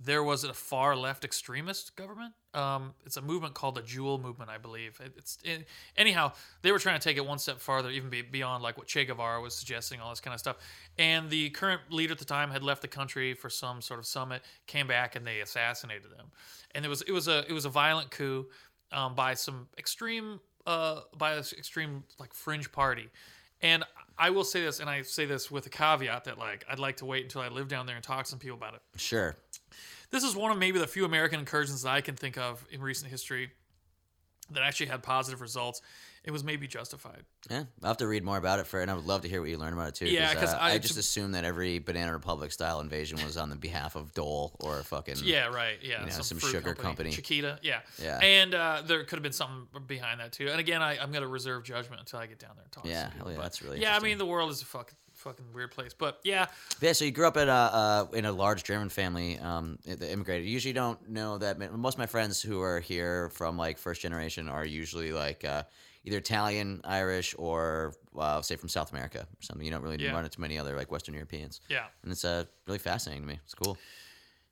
[0.02, 2.32] there was a far left extremist government.
[2.54, 4.98] Um, it's a movement called the Jewel Movement, I believe.
[5.04, 6.32] It, it's it, anyhow,
[6.62, 9.04] they were trying to take it one step farther, even be, beyond like what Che
[9.04, 10.56] Guevara was suggesting, all this kind of stuff.
[10.98, 14.06] And the current leader at the time had left the country for some sort of
[14.06, 16.30] summit, came back, and they assassinated them.
[16.74, 18.46] And it was it was a it was a violent coup
[18.92, 23.10] um, by some extreme uh, by an extreme like fringe party.
[23.62, 23.84] And
[24.18, 26.96] I will say this, and I say this with a caveat that like I'd like
[26.98, 29.36] to wait until I live down there and talk to some people about it Sure.
[30.10, 32.80] This is one of maybe the few American incursions that I can think of in
[32.80, 33.50] recent history
[34.52, 35.80] that actually had positive results.
[36.22, 37.24] It was maybe justified.
[37.50, 39.40] Yeah, I'll have to read more about it for, and I would love to hear
[39.40, 40.06] what you learn about it too.
[40.06, 43.38] Yeah, 'cause uh, I- I just to- assumed that every Banana Republic style invasion was
[43.38, 45.78] on the behalf of Dole or fucking Yeah, right.
[45.82, 47.10] Yeah, know, some fruit sugar company.
[47.12, 47.58] Chiquita.
[47.62, 48.18] Yeah, Yeah.
[48.18, 50.48] And uh, there could have been something behind that too.
[50.50, 52.84] And again, I, I'm going to reserve judgment until I get down there and talk.
[52.84, 53.32] to Yeah, some people.
[53.32, 55.94] yeah, that's really Yeah, I mean, the world is a fucking fucking weird place.
[55.94, 56.46] But yeah,
[56.80, 60.02] Yeah, so you grew up in a uh, in a large German family um, that
[60.02, 60.46] immigrated.
[60.46, 61.58] You usually don't know that.
[61.72, 65.62] Most of my friends who are here from like first generation are usually like uh,
[66.04, 69.64] either Italian, Irish, or uh, say from South America or something.
[69.64, 70.12] You don't really Yeah.
[70.12, 71.60] run into many other like Western Europeans.
[71.68, 71.86] yeah.
[72.02, 73.38] and it's uh, really fascinating to me.
[73.44, 73.76] It's cool.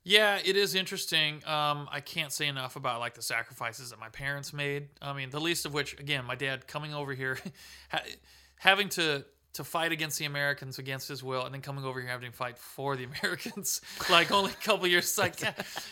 [0.03, 1.35] Yeah, it is interesting.
[1.45, 4.87] Um, I can't say enough about like the sacrifices that my parents made.
[5.01, 7.37] I mean, the least of which, again, my dad coming over here,
[7.91, 8.01] ha-
[8.57, 12.09] having to to fight against the Americans against his will, and then coming over here
[12.09, 13.81] having to fight for the Americans.
[14.09, 15.17] like only a couple years.
[15.17, 15.35] Like,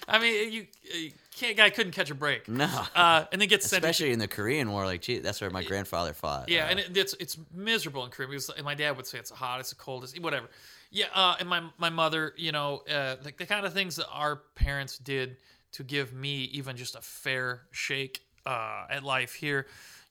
[0.07, 1.57] I mean, you, you can't.
[1.57, 2.47] Guy couldn't catch a break.
[2.47, 2.69] No.
[2.95, 3.83] Uh, and then gets sent.
[3.83, 6.49] Especially in the Korean War, like, gee, that's where my grandfather fought.
[6.49, 9.17] yeah, Uh, and it, it's it's miserable in Korea because and my dad would say
[9.17, 10.47] it's the hottest, the coldest, whatever.
[10.91, 14.07] Yeah, uh, and my my mother, you know, uh, like the kind of things that
[14.11, 15.37] our parents did
[15.73, 19.67] to give me even just a fair shake uh, at life here.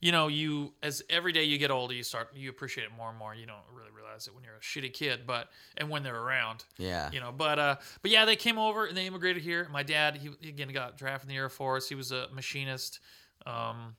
[0.07, 3.09] You know, you as every day you get older, you start you appreciate it more
[3.09, 3.35] and more.
[3.35, 6.65] You don't really realize it when you're a shitty kid, but and when they're around.
[6.79, 9.67] yeah, You know, but uh, but yeah, they came over and they immigrated here.
[9.73, 11.89] My dad, he he again got drafted in the Air Force.
[11.89, 13.01] He was a machinist.
[13.47, 13.97] Um,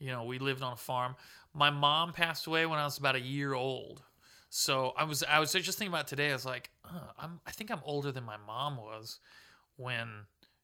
[0.00, 1.14] you know, we lived on a farm.
[1.54, 4.02] My mom passed away when I was about a year old.
[4.50, 6.30] So I was I was just thinking about today.
[6.30, 9.20] I was like, uh, I'm I think I'm older than my mom was
[9.76, 10.08] when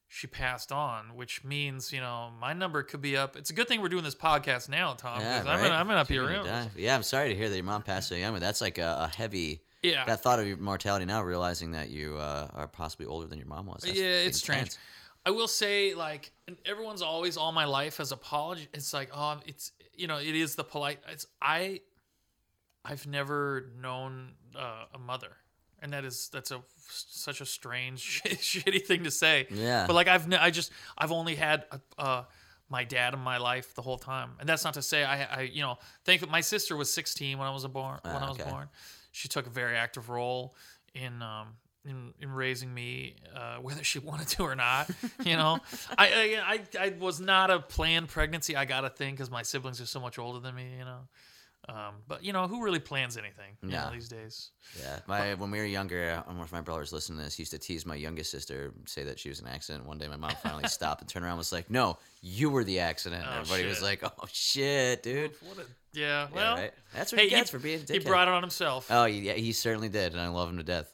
[0.07, 3.35] she passed on, which means you know my number could be up.
[3.35, 5.19] It's a good thing we're doing this podcast now, Tom.
[5.21, 5.67] yeah, 'cause I'm right?
[5.67, 6.71] gonna I'm gonna be You're gonna around.
[6.75, 9.09] Yeah, I'm sorry to hear that your mom passed so young, but that's like a,
[9.11, 9.61] a heavy.
[9.83, 13.37] Yeah, That thought of your mortality now, realizing that you uh, are possibly older than
[13.37, 13.83] your mom was.
[13.83, 14.71] That's yeah, it's strange.
[15.27, 18.67] I will say, like, and everyone's always all my life has apology.
[18.73, 20.99] It's like, oh, it's you know, it is the polite.
[21.09, 21.81] It's I,
[22.83, 25.35] I've never known uh, a mother,
[25.85, 29.45] and that is that's a such a strange, shitty thing to say.
[29.51, 29.85] Yeah.
[29.85, 31.65] But like, I've I just I've only had
[31.97, 32.23] uh,
[32.69, 35.41] my dad in my life the whole time, and that's not to say I, I
[35.41, 38.25] you know, think that my sister was 16 when I was a born when Ah,
[38.25, 38.67] I was born.
[39.11, 40.55] She took a very active role
[40.95, 41.49] in um
[41.87, 44.89] in, in raising me, uh, whether she wanted to or not.
[45.23, 45.59] You know,
[45.99, 48.55] I, I I I was not a planned pregnancy.
[48.55, 50.77] I got a thing because my siblings are so much older than me.
[50.79, 51.01] You know.
[51.67, 54.51] Um, but you know who really plans anything you know, these days?
[54.79, 57.41] Yeah, my when we were younger, uh, one of my brothers listening to this he
[57.41, 59.85] used to tease my youngest sister, say that she was an accident.
[59.85, 62.63] One day, my mom finally stopped and turned around, and was like, "No, you were
[62.63, 66.27] the accident." Oh, Everybody was like, "Oh shit, dude." What a yeah.
[66.27, 66.73] Yeah, Well, right?
[66.93, 68.87] That's what hey, he gets for being a he brought it on himself.
[68.89, 70.93] Oh yeah, he certainly did, and I love him to death.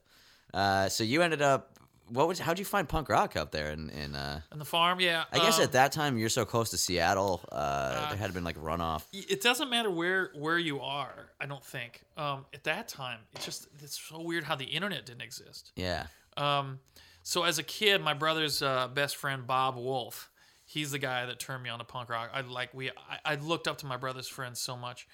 [0.54, 1.71] Uh, so you ended up.
[2.12, 2.40] What was?
[2.40, 3.72] How'd you find punk rock up there?
[3.72, 5.24] In, in uh, the farm, yeah.
[5.32, 7.42] I guess um, at that time you're so close to Seattle.
[7.52, 9.06] Uh, there had been like runoff.
[9.14, 11.30] it doesn't matter where where you are.
[11.40, 12.02] I don't think.
[12.18, 15.72] Um, at that time, it's just it's so weird how the internet didn't exist.
[15.76, 16.08] Yeah.
[16.38, 16.80] Um,
[17.24, 20.30] so as a kid, my brother's uh, best friend Bob Wolf,
[20.66, 22.30] he's the guy that turned me on to punk rock.
[22.34, 25.08] I like we I, I looked up to my brother's friends so much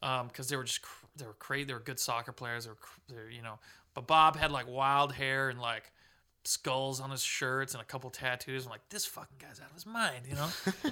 [0.00, 1.64] because they were just cr- they were crazy.
[1.64, 2.64] They were good soccer players.
[2.64, 2.76] They were,
[3.08, 3.58] they were you know.
[3.94, 5.92] But Bob had like wild hair and like
[6.44, 8.64] skulls on his shirts and a couple tattoos.
[8.64, 10.48] I'm like, this fucking guy's out of his mind, you know.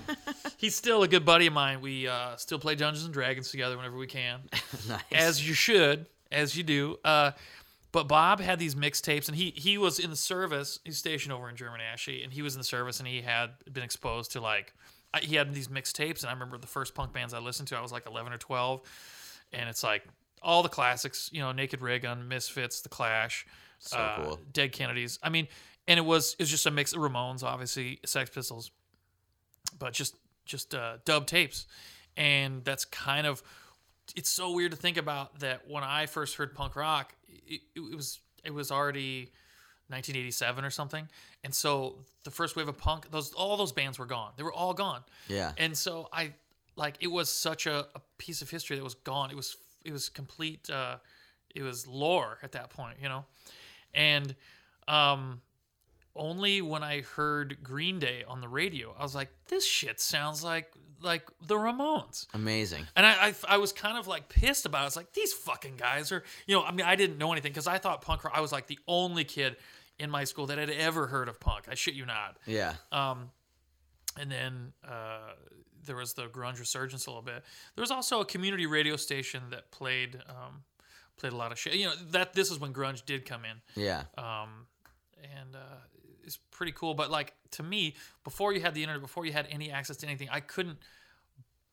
[0.57, 1.81] He's still a good buddy of mine.
[1.81, 4.41] We uh, still play Dungeons and Dragons together whenever we can
[4.89, 5.01] nice.
[5.13, 6.99] as you should, as you do.
[7.05, 7.33] Uh,
[7.93, 10.79] but Bob had these mixtapes, and he he was in the service.
[10.85, 13.51] He's stationed over in Germany actually, and he was in the service, and he had
[13.73, 14.73] been exposed to like
[15.13, 17.77] I, he had these mixtapes, and I remember the first punk bands I listened to.
[17.77, 18.83] I was like eleven or twelve,
[19.53, 20.05] and it's like
[20.43, 23.47] all the classics, you know, Naked Raygun, Misfits, The Clash,
[23.81, 24.41] So uh, cool.
[24.53, 25.19] Dead Kennedys.
[25.23, 25.49] I mean,
[25.89, 28.71] and it was it was just a mix of Ramones, obviously, Sex Pistols,
[29.79, 30.15] but just
[30.45, 31.67] just uh, dub tapes.
[32.17, 33.43] and that's kind of
[34.17, 37.97] it's so weird to think about that when I first heard punk rock, it, it
[37.97, 39.31] was it was already
[39.89, 41.09] 1987 or something,
[41.43, 44.33] and so the first wave of punk, those all those bands were gone.
[44.37, 45.03] They were all gone.
[45.29, 45.53] Yeah.
[45.57, 46.33] And so I
[46.77, 49.31] like it was such a, a piece of history that was gone.
[49.31, 50.69] It was it was complete.
[50.69, 50.97] Uh,
[51.55, 53.25] it was lore at that point, you know,
[53.95, 54.35] and
[54.89, 55.41] um,
[56.15, 60.45] only when I heard Green Day on the radio, I was like, this shit sounds
[60.45, 60.73] like
[61.03, 62.27] like the Ramones.
[62.35, 62.87] Amazing.
[62.95, 64.89] And I, I, I was kind of like pissed about it.
[64.89, 67.67] It's like these fucking guys are, you know, I mean, I didn't know anything because
[67.67, 68.35] I thought punk rock.
[68.37, 69.57] I was like the only kid
[69.99, 71.67] in my school that had ever heard of punk.
[71.71, 72.39] I shit you not.
[72.47, 72.75] Yeah.
[72.93, 73.31] Um,
[74.19, 75.33] and then uh,
[75.87, 77.45] there was the grunge resurgence a little bit.
[77.75, 80.63] There was also a community radio station that played um,
[81.21, 81.75] played a lot of shit.
[81.75, 84.03] You know that this is when grunge did come in, Yeah.
[84.19, 84.67] um,
[85.23, 85.59] and uh,
[86.25, 86.95] it's pretty cool.
[86.95, 87.95] But like to me,
[88.25, 90.79] before you had the internet, before you had any access to anything, I couldn't.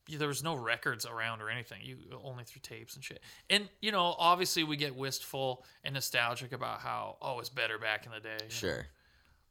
[0.09, 1.81] There was no records around or anything.
[1.83, 3.21] You only through tapes and shit.
[3.49, 8.05] And you know, obviously, we get wistful and nostalgic about how oh, it's better back
[8.05, 8.37] in the day.
[8.39, 8.49] you know?
[8.49, 8.87] Sure.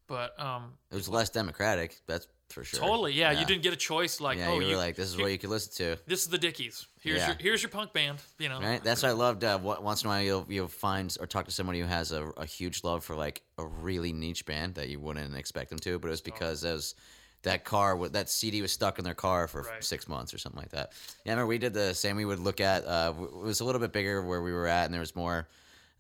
[0.07, 2.01] But um, It was less democratic.
[2.07, 2.81] That's for sure.
[2.81, 5.09] Totally, yeah, You didn't get a choice like, Yeah, oh, you you were like, this
[5.09, 6.01] is here- what you could listen to.
[6.07, 6.87] This is the Dickies.
[7.01, 7.27] Here's Yeah.
[7.29, 8.19] your here's your punk band.
[8.39, 8.83] You know, Right.
[8.83, 9.45] That's what I loved.
[9.45, 12.25] Uh, once in a while, you'll you'll find or talk to somebody who has a,
[12.37, 15.99] a huge love for like a really niche band that you wouldn't expect them to,
[15.99, 16.95] but it was because it was
[17.43, 19.85] that car that CD was stuck in their car for Right.
[19.85, 20.93] six months or something like that.
[21.25, 22.17] Yeah, I remember we did the same.
[22.17, 24.87] We would look at uh, it was a little bit bigger where we were at,
[24.87, 25.47] and there was more.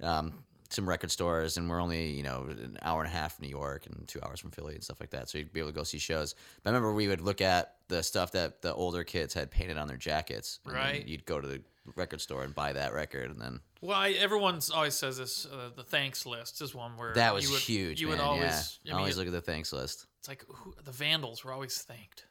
[0.03, 3.45] Um, some record stores, and we're only you know an hour and a half from
[3.45, 5.29] New York and two hours from Philly and stuff like that.
[5.29, 6.35] So you'd be able to go see shows.
[6.63, 9.79] But I remember we would look at the stuff that the older kids had painted
[9.79, 10.61] on their jackets.
[10.65, 11.07] and Right.
[11.07, 11.63] You'd go to the
[11.95, 15.47] record store and buy that record, and then well, I, everyone's always says this.
[15.47, 18.01] Uh, the thanks list is one where that was you would, huge.
[18.01, 18.19] You man.
[18.19, 18.93] would always, yeah.
[18.93, 20.07] I mean, always look at the thanks list.
[20.19, 22.27] it's like who, the Vandals were always thanked.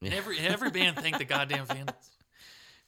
[0.00, 0.12] Yeah.
[0.14, 2.10] Every every band thanked the goddamn Vandals.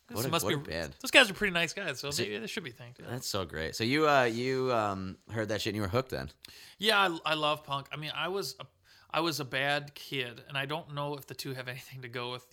[0.09, 0.95] This What a- must what be a band.
[1.01, 3.01] Those guys are pretty nice guys, so maybe they should be thanked.
[3.01, 3.75] Yeah, That's so great.
[3.75, 6.31] So you uh you um heard that shit and you were hooked then.
[6.79, 7.87] yeah I, I love punk.
[7.93, 8.67] I mean, I was a,
[9.11, 12.09] I was a bad kid, and I don't know if the two have anything to
[12.09, 12.47] go with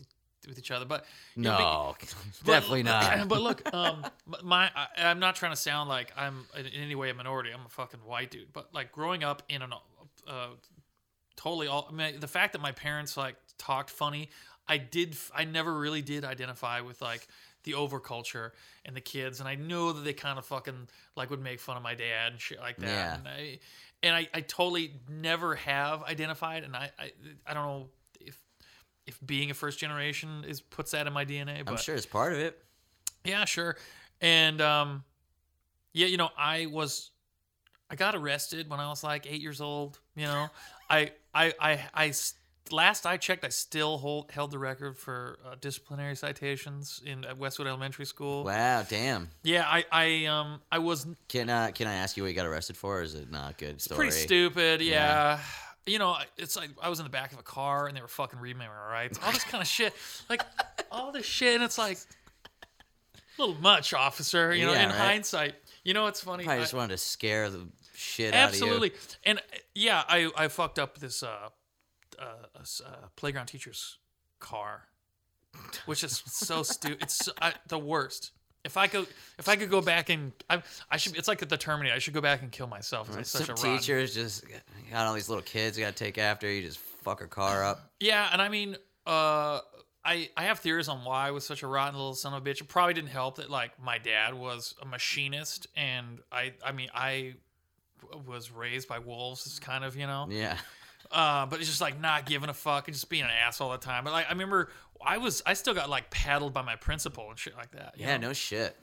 [0.48, 1.96] with each other, but you know, No,
[2.46, 3.28] But- definitely not.
[3.34, 4.06] But look, um,
[4.44, 7.52] my I, I'm not trying to sound like I'm in any way a minority.
[7.54, 8.54] I'm a fucking white dude.
[8.54, 9.74] But like growing up in an
[10.28, 10.48] uh,
[11.36, 11.88] totally all.
[11.90, 14.30] I mean, the fact that my parents like talked funny,
[14.72, 15.18] I did.
[15.36, 17.28] I never really did identify with like
[17.64, 18.52] the overculture
[18.86, 21.76] and the kids, and I know that they kind of fucking like would make fun
[21.76, 22.88] of my dad and shit like that.
[22.88, 23.16] Yeah.
[23.16, 23.60] And I,
[24.02, 27.12] and I, I totally never have identified, and I, I,
[27.46, 27.90] I don't know
[28.22, 28.38] if
[29.06, 31.66] if being a first generation is puts that in my DNA.
[31.66, 32.58] But I'm sure it's part of it.
[33.26, 33.76] yeah, sure.
[34.22, 35.04] And um
[35.92, 37.12] yeah, you know, I was
[37.90, 40.48] I got arrested when I was like 8 years old, you know.
[40.90, 42.12] I I I I
[42.72, 47.38] last I checked I still hold held the record for uh, disciplinary citations in at
[47.38, 48.44] Westwood Elementary School.
[48.44, 49.30] Wow, damn.
[49.44, 52.46] Yeah, I I um I was Can uh can I ask you what you got
[52.46, 53.00] arrested for?
[53.00, 53.98] Or is it not a good story?
[53.98, 54.82] pretty stupid.
[54.82, 54.92] Yeah.
[55.38, 55.40] Yeah.
[55.88, 58.08] You know, it's like I was in the back of a car and they were
[58.08, 59.20] fucking reading my rights.
[59.26, 59.94] All this kind of shit.
[60.30, 60.44] Like
[60.92, 61.98] all this shit and it's like
[63.38, 64.98] a little much, officer, you know, Yeah, in right.
[64.98, 65.56] hindsight.
[65.84, 66.46] You know what's funny?
[66.48, 68.90] I- just wanted to scare the shit absolutely.
[68.90, 68.94] out of you.
[68.94, 69.42] Absolutely, And uh,
[69.74, 71.50] yeah, I I fucked up this uh
[72.22, 73.98] uh, s- uh playground teacher's
[74.40, 74.88] car.
[75.86, 77.00] Which is so stupid.
[77.02, 78.32] It's so, I, the worst.
[78.64, 79.08] If I could,
[79.40, 81.18] if I could go back and I, I should.
[81.18, 81.96] It's like the Terminator.
[81.96, 83.10] I should go back and kill myself.
[83.10, 83.18] you.
[83.18, 84.46] I'm such Some a rotten teachers just
[84.92, 86.50] got all these little kids you got to take after.
[86.50, 87.92] You just fuck her car up.
[88.00, 89.60] Yeah, and I mean, uh,
[90.06, 92.50] I I have theories on why I was such a rotten little son of a
[92.50, 92.62] bitch.
[92.62, 96.90] It probably didn't help that like my dad was a machinist, and I I mean
[96.94, 97.34] I
[98.28, 100.28] was raised by wolves, It's kind of you know.
[100.30, 100.58] Yeah.
[101.10, 103.72] Uh, but it's just like not giving a fuck and just being an ass all
[103.72, 104.04] the time.
[104.04, 104.70] But like I remember,
[105.04, 107.96] I was I still got like paddled by my principal and shit like that.
[107.98, 108.28] Yeah, know?
[108.28, 108.76] no shit.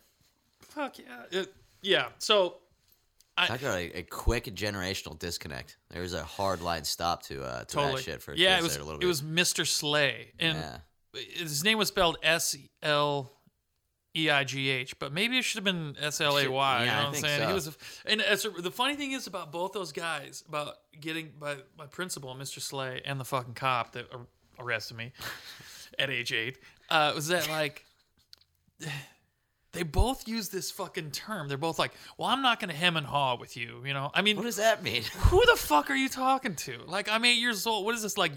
[0.60, 2.06] fuck yeah, It- yeah.
[2.18, 2.56] So
[3.36, 5.76] I got a, a quick generational disconnect.
[5.90, 7.94] There was a hard line stop to uh to totally.
[7.96, 9.04] that shit for yeah, kids it was there a little bit.
[9.04, 9.66] it was Mr.
[9.66, 10.78] Sleigh, and yeah.
[11.36, 13.32] his name was spelled S L
[14.16, 16.78] E I G H, but maybe it should have been S L A Y.
[16.78, 17.48] Should- You know I what I'm saying?
[17.48, 17.72] He was, a,
[18.06, 22.34] and a, the funny thing is about both those guys, about getting by my principal,
[22.34, 22.60] Mr.
[22.60, 24.26] Sleigh, and the fucking cop that ar-
[24.58, 25.12] arrested me
[25.98, 26.58] at age eight,
[26.90, 27.84] uh, was that like.
[29.72, 31.46] They both use this fucking term.
[31.46, 34.10] They're both like, "Well, I'm not gonna hem and haw with you," you know.
[34.14, 35.02] I mean, What does that mean?
[35.02, 36.78] who the fuck are you talking to?
[36.86, 37.84] Like, I'm eight years old.
[37.84, 38.32] What is this like?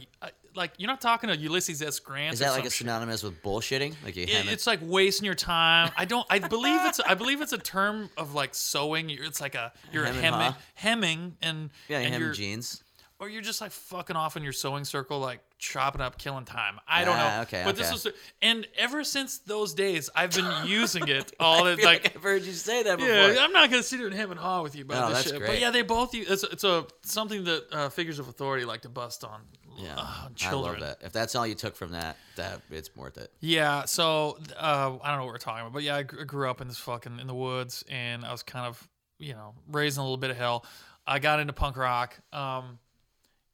[0.54, 2.00] Like, you're not talking to Ulysses S.
[2.00, 2.34] Grant.
[2.34, 2.74] Is that like a shit.
[2.74, 3.96] synonymous with bullshitting?
[4.04, 5.92] Like you It- it's like wasting your time.
[5.98, 6.26] I don't.
[6.30, 7.00] I believe it's.
[7.00, 9.10] I believe it's a term of like sewing.
[9.10, 12.84] It's like a you're Hem and hemming, hemming, and yeah, you and hem jeans.
[13.22, 16.80] Or you're just like fucking off in your sewing circle, like chopping up, killing time.
[16.88, 17.42] I don't Ah, know.
[17.44, 18.08] okay, but this was,
[18.42, 22.04] and ever since those days, I've been using it all the I feel like.
[22.04, 23.10] like I've heard you say that before.
[23.14, 25.26] Yeah, I'm not gonna sit here and have and haw with you about No, this
[25.26, 25.48] that's shit.
[25.48, 28.82] But yeah, they both use it's, it's a something that uh, figures of authority like
[28.82, 29.42] to bust on
[29.78, 30.98] Yeah, uh, I love that.
[31.02, 33.32] If that's all you took from that, that it's worth it.
[33.40, 36.60] Yeah, so uh, I don't know what we're talking about, but yeah, I grew up
[36.60, 38.88] in this fucking in the woods, and I was kind of
[39.20, 40.66] you know raised in a little bit of hell.
[41.06, 42.80] I got into punk rock, um,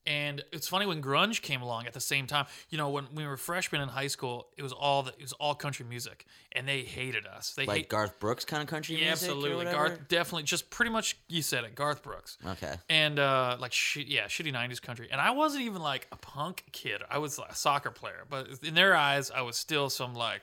[0.08, 2.46] and it's funny when grunge came along at the same time.
[2.70, 5.34] You know, when we were freshmen in high school, it was all the, it was
[5.34, 7.54] all country music, and they hated us.
[7.54, 9.30] They Like hate, Garth Brooks kind of country yeah, music.
[9.30, 9.66] absolutely?
[9.66, 12.76] Garth definitely just pretty much you said it, Garth Brooks Okay.
[12.90, 16.64] and uh like shit yeah shitty 90s country and i wasn't even like a punk
[16.72, 20.14] kid i was like a soccer player but in their eyes i was still some
[20.16, 20.42] like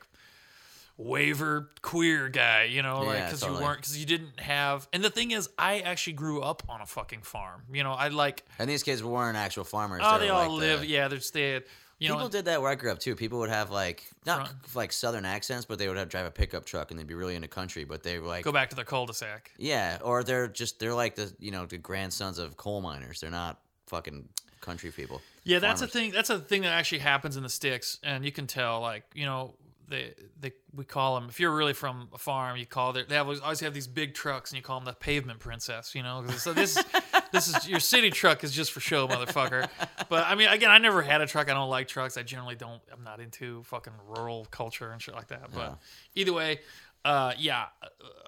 [0.97, 3.59] waiver queer guy you know like because totally.
[3.59, 6.79] you weren't because you didn't have and the thing is i actually grew up on
[6.79, 10.01] a fucking farm you know i like And these kids weren't actual farmers.
[10.03, 11.63] oh they they all like live the- yeah they're they had,
[11.99, 13.15] you People know did that where I grew up too.
[13.15, 16.31] People would have like not Front- like southern accents, but they would have drive a
[16.31, 17.85] pickup truck and they'd be really into country.
[17.85, 21.15] But they were like, go back to their cul-de-sac yeah, or they're just they're like
[21.15, 23.21] the you know the grandsons of coal miners.
[23.21, 24.27] They're not fucking
[24.59, 25.21] country people.
[25.45, 26.11] Yeah, that's a thing.
[26.11, 28.81] That's a thing that actually happens in the sticks, and you can tell.
[28.81, 29.55] Like you know,
[29.87, 31.27] they they we call them.
[31.29, 34.13] If you're really from a farm, you call their they have, always have these big
[34.13, 35.93] trucks, and you call them the pavement princess.
[35.95, 36.83] You know so this
[37.31, 39.67] this is your city truck is just for show, motherfucker.
[40.09, 41.49] But I mean, again, I never had a truck.
[41.49, 42.17] I don't like trucks.
[42.17, 42.81] I generally don't.
[42.91, 45.51] I'm not into fucking rural culture and shit like that.
[45.53, 45.77] But
[46.15, 46.59] either way,
[47.03, 47.65] uh, yeah,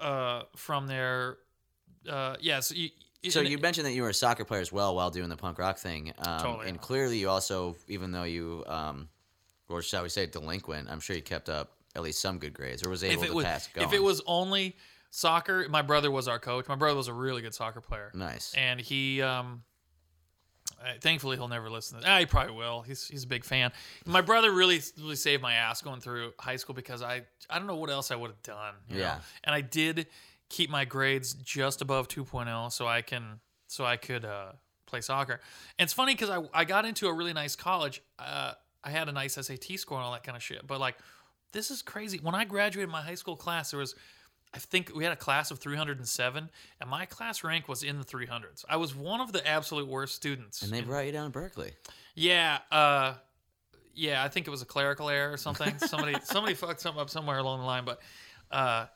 [0.00, 1.38] uh, from there,
[2.08, 2.60] uh, yeah.
[2.60, 2.90] So you.
[3.30, 5.58] So you mentioned that you were a soccer player as well while doing the punk
[5.58, 6.68] rock thing, um, Totally.
[6.68, 9.08] and clearly you also, even though you, um,
[9.68, 12.84] or shall we say, delinquent, I'm sure you kept up at least some good grades,
[12.84, 13.86] or was able to was pass going.
[13.86, 14.76] if it was only
[15.10, 16.68] soccer, my brother was our coach.
[16.68, 19.62] My brother was a really good soccer player, nice, and he um.
[21.00, 22.10] Thankfully, he'll never listen to that.
[22.10, 22.82] Ah, he probably will.
[22.82, 23.72] He's he's a big fan.
[24.06, 27.66] My brother really really saved my ass going through high school because I I don't
[27.66, 28.74] know what else I would have done.
[28.88, 29.14] you Yeah.
[29.14, 29.18] know?
[29.44, 30.06] and I did
[30.48, 34.52] keep my grades just above 2.0, so I can so I could uh,
[34.86, 35.40] play soccer.
[35.78, 38.00] And it's funny because I I got into a really nice college.
[38.18, 38.52] Uh,
[38.84, 40.66] I had a nice SAT score and all that kind of shit.
[40.66, 40.96] But like,
[41.52, 42.18] this is crazy.
[42.22, 43.94] When I graduated my high school class, there was
[44.54, 46.50] I think we had a class of 307,
[46.80, 48.64] and my class rank was in the 300s.
[48.68, 50.62] I was one of the absolute worst students.
[50.62, 51.72] and they brought you down to Berkeley.
[52.14, 53.14] yeah, uh,
[53.94, 55.76] yeah, I think it was a clerical error or something.
[55.86, 58.00] Somebody somebody fucked something up somewhere along the line, but
[58.50, 58.86] uh,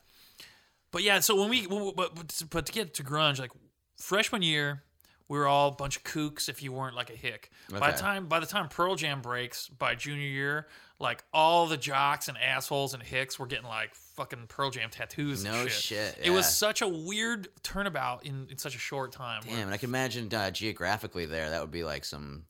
[0.90, 1.20] but yeah.
[1.20, 2.14] So when we but
[2.50, 3.50] but to get to grunge, like
[3.98, 4.84] freshman year,
[5.28, 6.48] we were all a bunch of kooks.
[6.48, 9.68] If you weren't like a hick, by the time by the time Pearl Jam breaks
[9.68, 10.66] by junior year,
[10.98, 15.44] like all the jocks and assholes and hicks were getting like fucking Pearl Jam tattoos.
[15.44, 15.72] and No shit.
[15.72, 19.42] shit, It was such a weird turnabout in in such a short time.
[19.46, 22.44] where- Damn, and I can imagine uh, geographically there, that would be like some.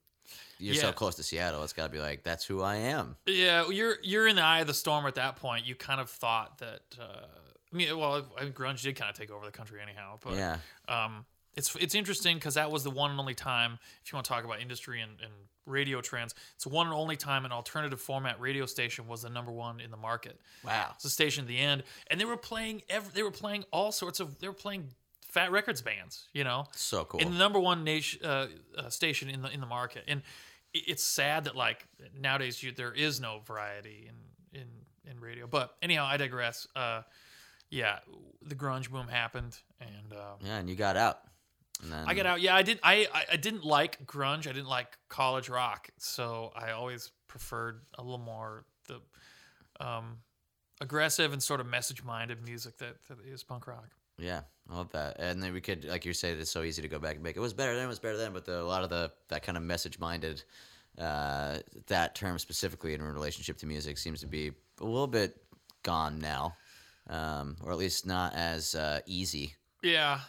[0.59, 3.17] You're so close to Seattle, it's got to be like that's who I am.
[3.25, 5.65] Yeah, you're you're in the eye of the storm at that point.
[5.65, 6.81] You kind of thought that.
[6.99, 7.25] Uh,
[7.73, 8.21] I mean, well,
[8.51, 10.19] grunge did kind of take over the country anyhow.
[10.23, 10.57] But Yeah,
[10.87, 11.25] um,
[11.55, 13.77] it's it's interesting because that was the one and only time.
[14.03, 15.31] If you want to talk about industry and, and
[15.65, 19.29] radio trends, it's the one and only time an alternative format radio station was the
[19.29, 20.39] number one in the market.
[20.65, 20.87] wow.
[20.95, 22.81] It's the station at the end, and they were playing.
[22.89, 24.39] Every, they were playing all sorts of.
[24.39, 24.89] They were playing
[25.29, 26.27] Fat Records bands.
[26.33, 27.19] You know, So cool.
[27.21, 28.47] in the number one nation uh,
[28.77, 30.21] uh, station in the in the market, and
[30.73, 31.87] it- it's sad that like
[32.19, 34.67] nowadays you, there is no variety in in
[35.11, 35.45] in radio.
[35.47, 36.67] But anyhow, I digress.
[36.75, 37.03] Uh,
[37.69, 37.99] yeah,
[38.41, 41.19] the grunge boom happened, and um, yeah, and you got out.
[41.83, 42.41] And then, I got out.
[42.41, 42.79] Yeah, I did.
[42.81, 44.47] I, I I didn't like grunge.
[44.47, 45.89] I didn't like college rock.
[45.97, 49.01] So I always preferred a little more the
[49.85, 50.17] um,
[50.81, 53.89] aggressive and sort of message minded music that, that is punk rock.
[54.17, 55.17] Yeah, I love that.
[55.19, 57.35] And then we could, like you said, it's so easy to go back and make.
[57.35, 57.85] It was better then.
[57.85, 58.33] It was better then.
[58.33, 60.43] But the, a lot of the that kind of message minded,
[60.97, 65.35] uh, that term specifically in relationship to music seems to be a little bit
[65.81, 66.55] gone now,
[67.09, 69.55] um, or at least not as uh, easy.
[69.81, 70.19] Yeah.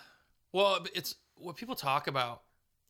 [0.53, 2.43] Well, it's what people talk about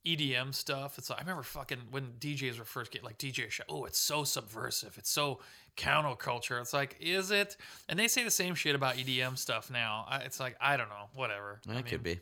[0.06, 0.98] EDM stuff.
[0.98, 3.64] It's like, I remember fucking when DJs were first getting like DJ show.
[3.68, 4.96] Oh, it's so subversive.
[4.98, 5.40] It's so
[5.76, 6.60] counterculture.
[6.60, 7.56] It's like, is it?
[7.88, 10.04] And they say the same shit about EDM stuff now.
[10.08, 11.08] I, it's like, I don't know.
[11.14, 11.60] Whatever.
[11.66, 12.20] It I mean, could be.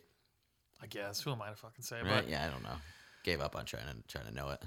[0.81, 1.21] I guess.
[1.21, 1.97] Who am I to fucking say?
[1.97, 2.09] Right?
[2.09, 2.77] But Yeah, I don't know.
[3.25, 4.63] Gave up on trying to trying to know it.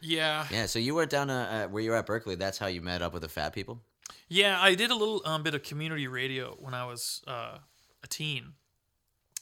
[0.00, 0.46] yeah.
[0.50, 0.66] Yeah.
[0.66, 2.34] So you went down to uh, where you were at Berkeley.
[2.36, 3.80] That's how you met up with the fat people.
[4.28, 7.58] Yeah, I did a little um, bit of community radio when I was uh,
[8.02, 8.52] a teen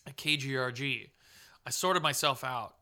[0.07, 1.11] at KGRG.
[1.67, 2.75] I sorted myself out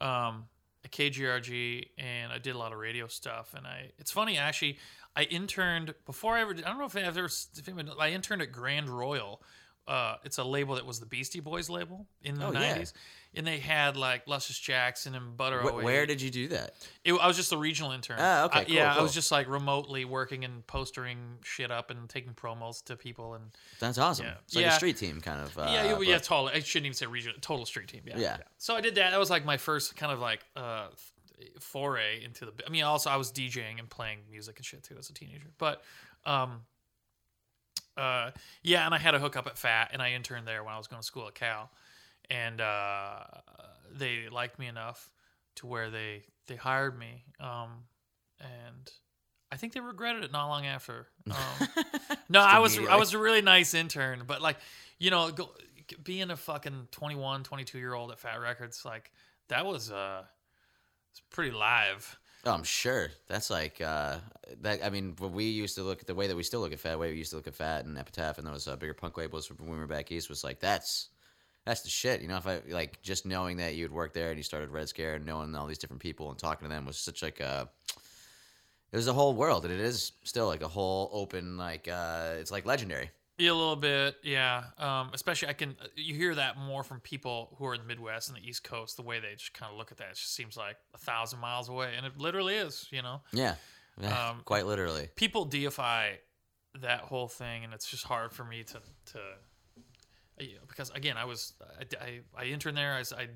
[0.00, 0.46] um,
[0.84, 3.54] at KGRG, and I did a lot of radio stuff.
[3.56, 4.78] And I, it's funny actually,
[5.14, 6.50] I interned before I ever.
[6.50, 7.26] I don't know if I ever.
[7.26, 9.40] If anyone, I interned at Grand Royal
[9.88, 12.58] uh, it's a label that was the Beastie Boys label in the Oh, yeah.
[12.58, 12.92] nineties,
[13.34, 15.60] and they had like Luscious Jackson and Butter.
[15.60, 16.74] Wh- where did you do that?
[17.04, 18.16] It, I was just a regional intern.
[18.20, 21.90] Ah, okay, I- cool, yeah, I was just like remotely working and postering shit up
[21.90, 23.44] and taking promos to people and
[23.78, 24.26] That's awesome.
[24.26, 24.34] Yeah.
[24.44, 24.72] It's like Yeah.
[24.72, 25.56] a street team kind of.
[25.56, 26.48] Uh, yeah, yeah, yeah, total.
[26.48, 28.02] I shouldn't even say regional, total street team.
[28.06, 28.36] Yeah, Yeah.
[28.58, 29.10] So I did that.
[29.10, 30.88] That was like my first kind of like uh,
[31.60, 32.52] foray into the.
[32.66, 35.46] I mean, also I was DJing and playing music and shit too as a teenager.
[35.58, 35.82] But,
[36.24, 36.62] um,
[37.96, 38.30] uh,
[38.62, 40.86] yeah, and I had a hookup at Fat, and I interned there when I was
[40.86, 41.70] going to school at Cal,
[42.30, 43.20] and uh,
[43.94, 45.10] they liked me enough
[45.56, 47.24] to where they they hired me.
[47.40, 47.84] Um,
[48.40, 48.90] and
[49.50, 51.08] I think they regretted it not long after.
[51.28, 51.68] Um,
[52.28, 54.58] no, I was I was a really nice intern, but like,
[54.98, 55.50] you know, go,
[56.02, 59.10] being a fucking 21, 22 year old at Fat Records, like
[59.48, 60.22] that was uh,
[61.10, 62.18] it's pretty live.
[62.44, 63.10] Oh, I'm sure.
[63.26, 64.18] That's like uh,
[64.62, 64.84] that.
[64.84, 66.98] I mean, we used to look at the way that we still look at Fat,
[66.98, 69.50] way we used to look at Fat and Epitaph and those uh, bigger punk labels
[69.50, 71.08] when we were back east was like that's
[71.64, 72.22] that's the shit.
[72.22, 74.88] You know, if I like just knowing that you'd work there and you started Red
[74.88, 77.68] Scare and knowing all these different people and talking to them was such like a
[78.92, 82.34] it was a whole world and it is still like a whole open like uh,
[82.38, 83.10] it's like legendary.
[83.38, 84.64] Yeah, a little bit, yeah.
[84.78, 88.28] Um, especially I can you hear that more from people who are in the Midwest
[88.28, 88.96] and the East Coast.
[88.96, 91.40] The way they just kind of look at that, it just seems like a thousand
[91.40, 92.86] miles away, and it literally is.
[92.90, 93.56] You know, Yeah,
[94.00, 95.08] Yeah, Um, quite literally.
[95.16, 96.12] people deify
[96.80, 98.80] that whole thing, and it's just hard for me to
[99.12, 99.20] to
[100.38, 102.94] you because again, I was I, I, I interned there.
[102.94, 103.28] I, I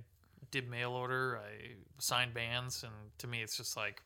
[0.50, 1.38] did mail order.
[1.38, 4.02] I signed bands, and to me, it's just like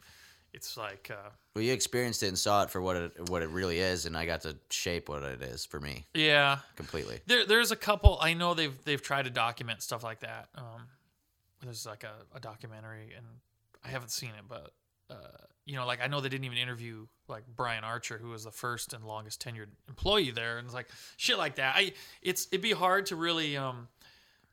[0.55, 3.51] it's like uh, Well, you experienced it and saw it for what it what it
[3.51, 6.59] really is, and I got to shape what it is for me yeah.
[6.77, 7.21] completely.
[7.27, 8.19] There, there's a couple.
[8.21, 10.49] I know they've they've tried to document stuff like that.
[10.55, 10.87] Um,
[11.63, 13.27] there's like a, a documentary, and
[13.85, 14.73] I haven't seen it, but
[15.11, 15.15] uh,
[15.67, 18.51] you know, like I know they didn't even interview like Brian Archer, who was the
[18.51, 21.75] first and longest tenured employee there, and it's like shit like that.
[21.77, 21.93] I
[22.23, 23.89] it's it'd be hard to really um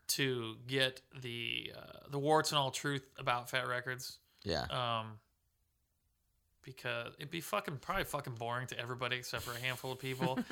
[0.08, 4.18] to get the uh, the warts and all truth about Fat Records.
[4.44, 4.64] Yeah.
[4.70, 5.20] Um,
[6.64, 10.40] because it'd be fucking probably fucking boring to everybody except for a handful of people.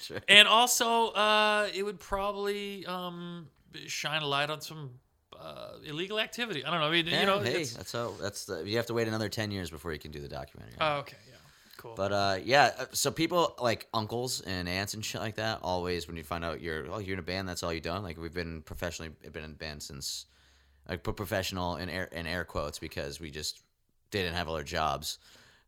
[0.00, 0.20] Sure.
[0.28, 3.46] And also, uh, it would probably um,
[3.86, 4.90] shine a light on some
[5.38, 6.64] uh, illegal activity.
[6.64, 6.86] I don't know.
[6.86, 8.12] I mean, Yeah, you know, hey, that's how.
[8.20, 8.62] That's the.
[8.68, 10.76] You have to wait another ten years before you can do the documentary.
[10.80, 11.36] oh, okay, yeah,
[11.78, 11.94] cool.
[11.96, 12.72] But uh, yeah.
[12.78, 15.60] uh, So people like uncles and aunts and shit like that.
[15.62, 18.02] Always when you find out you're oh you're in a band, that's all you done.
[18.02, 20.26] Like we've been professionally been in a band since.
[20.86, 23.62] I put professional in air in air quotes because we just
[24.22, 25.18] didn't have other jobs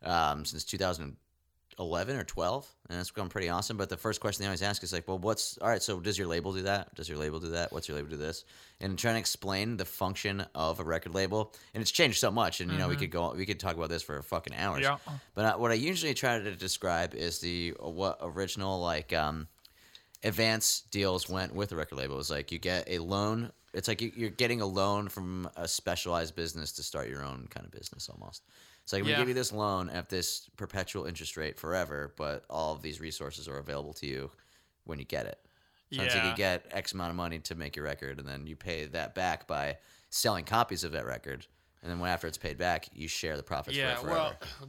[0.02, 3.76] um, since 2011 or 12, and it's gone pretty awesome.
[3.76, 5.82] But the first question they always ask is like, well, what's all right?
[5.82, 6.94] So does your label do that?
[6.94, 7.72] Does your label do that?
[7.72, 8.44] What's your label do this?
[8.80, 12.60] And trying to explain the function of a record label, and it's changed so much.
[12.60, 14.82] And you know, we could go, we could talk about this for fucking hours.
[14.82, 14.98] Yeah.
[15.34, 19.48] But uh, what I usually try to describe is the what original like um,
[20.22, 22.14] advance deals went with the record label.
[22.14, 23.52] It was like you get a loan.
[23.72, 27.46] It's like you- you're getting a loan from a specialized business to start your own
[27.48, 28.42] kind of business almost.
[28.82, 29.18] It's like we Yeah.
[29.18, 33.48] give you this loan at this perpetual interest rate forever, but all of these resources
[33.48, 34.30] are available to you
[34.84, 35.40] when you get it.
[35.92, 38.46] So it's like you get X amount of money to make your record, and then
[38.46, 39.78] you pay that back by
[40.10, 41.46] selling copies of that record.
[41.82, 44.36] And then when after it's paid back, you share the profits yeah, for it forever.
[44.60, 44.68] well,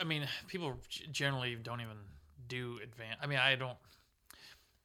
[0.00, 0.78] I mean, people
[1.10, 1.96] generally don't even
[2.48, 3.18] do advance.
[3.22, 3.78] I mean, I don't.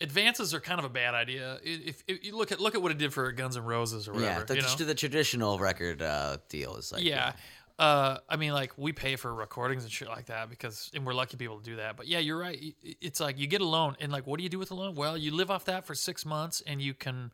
[0.03, 1.57] Advances are kind of a bad idea.
[1.63, 4.13] If, if you look at look at what it did for Guns N' Roses or
[4.13, 4.85] whatever, yeah, the, you know?
[4.85, 7.33] the traditional record uh, deal is like yeah.
[7.79, 11.15] Uh, I mean, like we pay for recordings and shit like that because, and we're
[11.15, 11.97] lucky people to do that.
[11.97, 12.75] But yeah, you're right.
[12.83, 14.93] It's like you get a loan, and like, what do you do with the loan?
[14.93, 17.31] Well, you live off that for six months, and you can,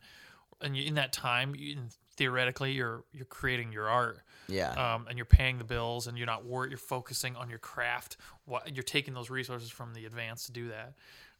[0.62, 1.76] and you, in that time, you,
[2.16, 4.94] theoretically, you're you're creating your art, yeah.
[4.94, 6.70] um, and you're paying the bills, and you're not worried.
[6.70, 8.16] You're focusing on your craft.
[8.46, 10.94] What you're taking those resources from the advance to do that.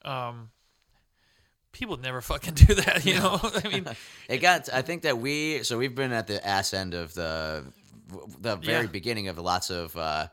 [0.09, 0.51] Um,
[1.73, 3.39] people never fucking do that, you know.
[3.65, 3.87] I mean,
[4.29, 4.69] It got.
[4.73, 5.63] I think that we.
[5.63, 7.65] So we've been at the ass end of the,
[8.41, 8.91] the very Yeah.
[8.91, 10.29] beginning of lots of uh,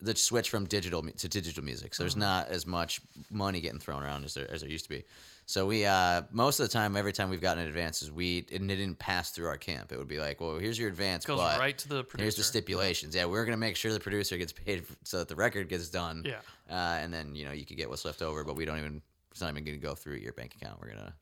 [0.00, 1.94] the switch from digital to digital music.
[1.94, 2.20] So there's Mm-hmm.
[2.20, 3.00] not as much
[3.30, 5.04] money getting thrown around as there as there used to be.
[5.46, 8.76] So we uh, most of the time, every time we've gotten advances, we and it
[8.76, 9.90] didn't pass through our camp.
[9.90, 12.22] It would be like, well, here's your advance, goes but right to the producer.
[12.24, 13.16] here's the stipulations.
[13.16, 16.22] Yeah, we're gonna make sure the producer gets paid so that the record gets done.
[16.24, 16.36] Yeah.
[16.70, 19.02] uh, and then you know you could get what's left over, but we don't even.
[19.30, 20.80] It's not even gonna go through your bank account.
[20.80, 21.14] We're gonna.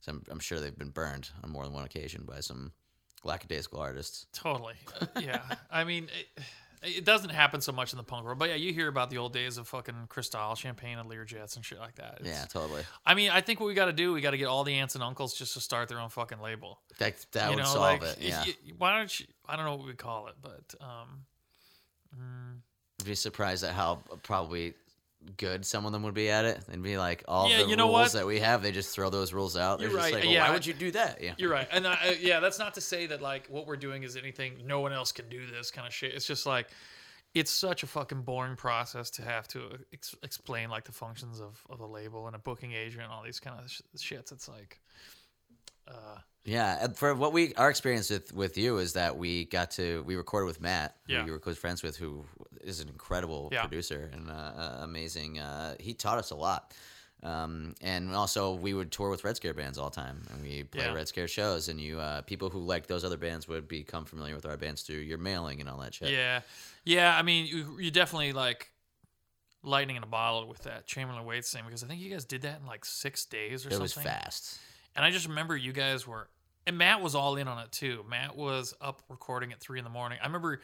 [0.00, 2.72] So I'm, I'm sure they've been burned on more than one occasion by some
[3.22, 4.26] lackadaisical artists.
[4.32, 4.74] Totally.
[5.00, 5.42] Uh, yeah.
[5.70, 6.42] I mean, it,
[6.82, 9.18] it doesn't happen so much in the punk world, but yeah, you hear about the
[9.18, 12.20] old days of fucking Cristal, Champagne, and Learjets and shit like that.
[12.20, 12.82] It's- yeah, totally.
[13.04, 14.72] I mean, I think what we got to do, we got to get all the
[14.72, 16.80] aunts and uncles just to start their own fucking label.
[16.98, 18.18] That that you would know, solve like, it.
[18.22, 19.26] Yeah, y- y- why don't you?
[19.46, 21.26] I don't know what we call it, but um,
[23.00, 24.74] I'd be surprised at how probably
[25.36, 26.60] good some of them would be at it.
[26.66, 28.12] They'd be like all Yeah, the you know rules what?
[28.14, 28.62] that we have.
[28.62, 29.78] They just throw those rules out.
[29.78, 31.22] They're You're just right, like, well, yeah, why would you do that?
[31.22, 31.34] Yeah.
[31.36, 34.02] You're right, and I, I- yeah, that's not to say that like what we're doing
[34.02, 34.54] is anything.
[34.64, 36.14] No one else can do this kind of shit.
[36.14, 36.68] It's just like
[37.34, 41.40] it's such a fucking boring process to have to uh, ex- explain like the functions
[41.40, 44.32] of, of a label and a booking agent and all these kind of sh- shits.
[44.32, 44.80] It's like,
[45.90, 50.02] uh, Yeah, for what we our experience with with you is that we got to
[50.04, 51.20] we recorded with Matt, Yeah.
[51.20, 52.24] who you were close friends with, who
[52.62, 53.62] is an incredible Yeah.
[53.62, 55.38] producer and uh, uh, amazing.
[55.38, 56.72] Uh, he taught us a lot.
[57.22, 60.62] Um, and also, we would tour with Red Scare bands all the time, and we
[60.64, 60.94] play Yeah.
[60.94, 61.68] Red Scare shows.
[61.68, 64.80] And you, uh, people who like those other bands, would become familiar with our bands
[64.80, 66.08] through your mailing and all that shit.
[66.12, 66.40] yeah,
[66.84, 67.14] yeah.
[67.14, 68.70] I mean, you, you definitely like
[69.62, 72.40] lightning in a bottle with that Chamberlain Waits thing because I think you guys did
[72.42, 73.80] that in like six days or it something.
[73.82, 74.58] was fast.
[74.96, 76.28] And I just remember you guys were,
[76.66, 78.04] and Matt was all in on it too.
[78.08, 80.18] Matt was up recording at three in the morning.
[80.22, 80.60] I remember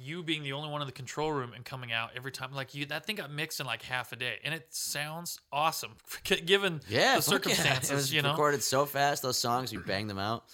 [0.00, 2.52] you being the only one in the control room and coming out every time.
[2.54, 5.92] Like you, that thing got mixed in like half a day, and it sounds awesome
[6.46, 7.54] given Yeah, the fuck yeah.
[7.54, 7.90] circumstances.
[7.90, 9.22] It was you know, recorded so fast.
[9.22, 10.44] Those songs, we banged them out.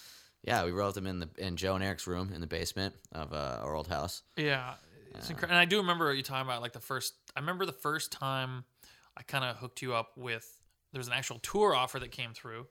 [0.42, 3.32] Yeah, we wrote them in the in Joe and Eric's room in the basement of
[3.32, 4.22] uh, our old house.
[4.36, 4.74] yeah,
[5.14, 5.52] it's incredible.
[5.54, 7.14] And I do remember you talking about like the first.
[7.36, 8.64] I remember the first time
[9.16, 10.60] I kind of hooked you up with.
[10.92, 12.66] There was an actual tour offer that came through.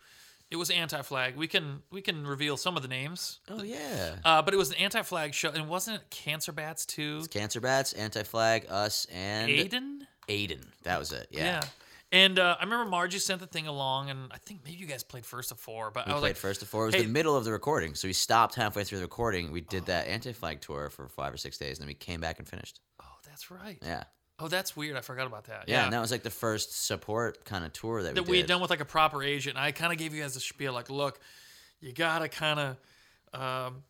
[0.54, 1.36] It was Anti-Flag.
[1.36, 3.40] We can we can reveal some of the names.
[3.50, 4.18] Oh yeah.
[4.24, 7.26] Uh, but it was an anti-flag show, and wasn't it Cancer Bats too?
[7.32, 10.02] Cancer Bats, Anti Flag, us, and Aiden.
[10.30, 10.62] Aiden.
[10.84, 11.28] That was it.
[11.32, 11.62] Yeah.
[12.12, 15.02] And uh, I remember Margie sent the thing along, and I think maybe you guys
[15.02, 15.90] played first of four.
[15.90, 16.84] But We I was played like, first to four.
[16.84, 19.52] It was hey- the middle of the recording, so we stopped halfway through the recording.
[19.52, 22.22] We did that Anti Flag tour for five or six days, and then we came
[22.22, 22.80] back and finished.
[23.02, 23.80] "Oh, that's right.
[23.82, 24.04] Yeah.
[24.44, 24.98] Oh, that's weird.
[24.98, 25.64] I forgot about that.
[25.68, 28.32] Yeah, Yeah, and that was like the first support kind of tour that, that we
[28.32, 29.56] we had done with like a proper agent.
[29.56, 31.18] And I kind of gave you guys a spiel, like, look,
[31.80, 33.84] you gotta kind of, um,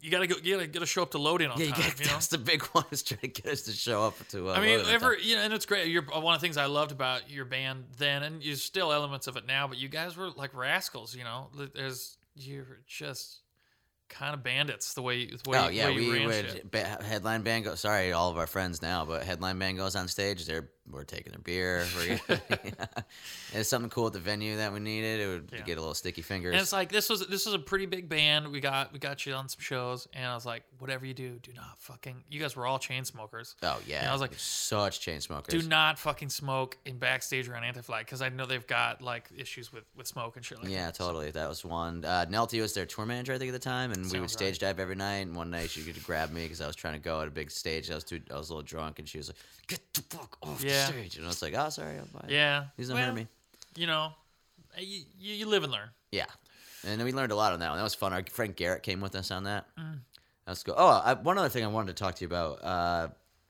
[0.00, 1.82] you gotta go, you gotta, gotta show up to load in on yeah, time.
[1.82, 2.12] get, you know?
[2.14, 4.50] that's the big one is trying to get us to show up to.
[4.50, 5.86] Uh, I mean, ever you know, and it's great.
[5.86, 9.28] You're one of the things I loved about your band then, and there's still elements
[9.28, 9.68] of it now.
[9.68, 11.46] But you guys were like rascals, you know.
[11.74, 13.38] There's you're just
[14.08, 17.64] kind of bandits the way the way, Oh yeah, way we would ba- headline band
[17.64, 17.74] go.
[17.74, 20.46] Sorry, all of our friends now, but headline band goes on stage.
[20.46, 21.86] They're we're taking their beer.
[21.96, 22.20] We're
[23.52, 25.20] It's something cool at the venue that we needed.
[25.20, 25.60] It would Yeah.
[25.64, 26.52] get a little sticky fingers.
[26.54, 28.48] And it's like this was this was a pretty big band.
[28.48, 31.38] We got we got you on some shows, and I was like, whatever you do,
[31.42, 32.24] do not fucking.
[32.28, 33.54] You guys were all chain smokers.
[33.62, 35.62] oh yeah, And I was like, such chain smokers.
[35.62, 39.72] do not fucking smoke in backstage around Anti-Flag because I know they've got like issues
[39.72, 40.94] with with smoke and shit like Yeah, that.
[40.96, 41.30] totally.
[41.30, 42.04] That was one.
[42.04, 44.32] Uh, Nelty was their tour manager, I think, at the time, and we would Sounds
[44.32, 45.26] stage dive every night.
[45.26, 47.30] And one night she could grab me because I was trying to go at a
[47.30, 47.90] big stage.
[47.90, 49.36] I was too, I was a little drunk, and she was like,
[49.68, 50.73] "Get the fuck off Yeah.
[50.74, 53.16] The stage!" And I was like, "Oh, sorry, I'm fine." Yeah, He's not well, hurting
[53.24, 53.28] me.
[53.76, 54.12] You know,
[54.78, 55.88] you, you, live and learn.
[56.12, 56.26] Yeah,
[56.86, 57.78] and then we learned a lot on that one.
[57.78, 58.12] That was fun.
[58.12, 59.66] Our friend Garrett came with us on that.
[59.78, 59.98] Mm.
[60.46, 60.74] Let's go.
[60.76, 63.08] Oh, I, one other thing I wanted to talk to you about uh,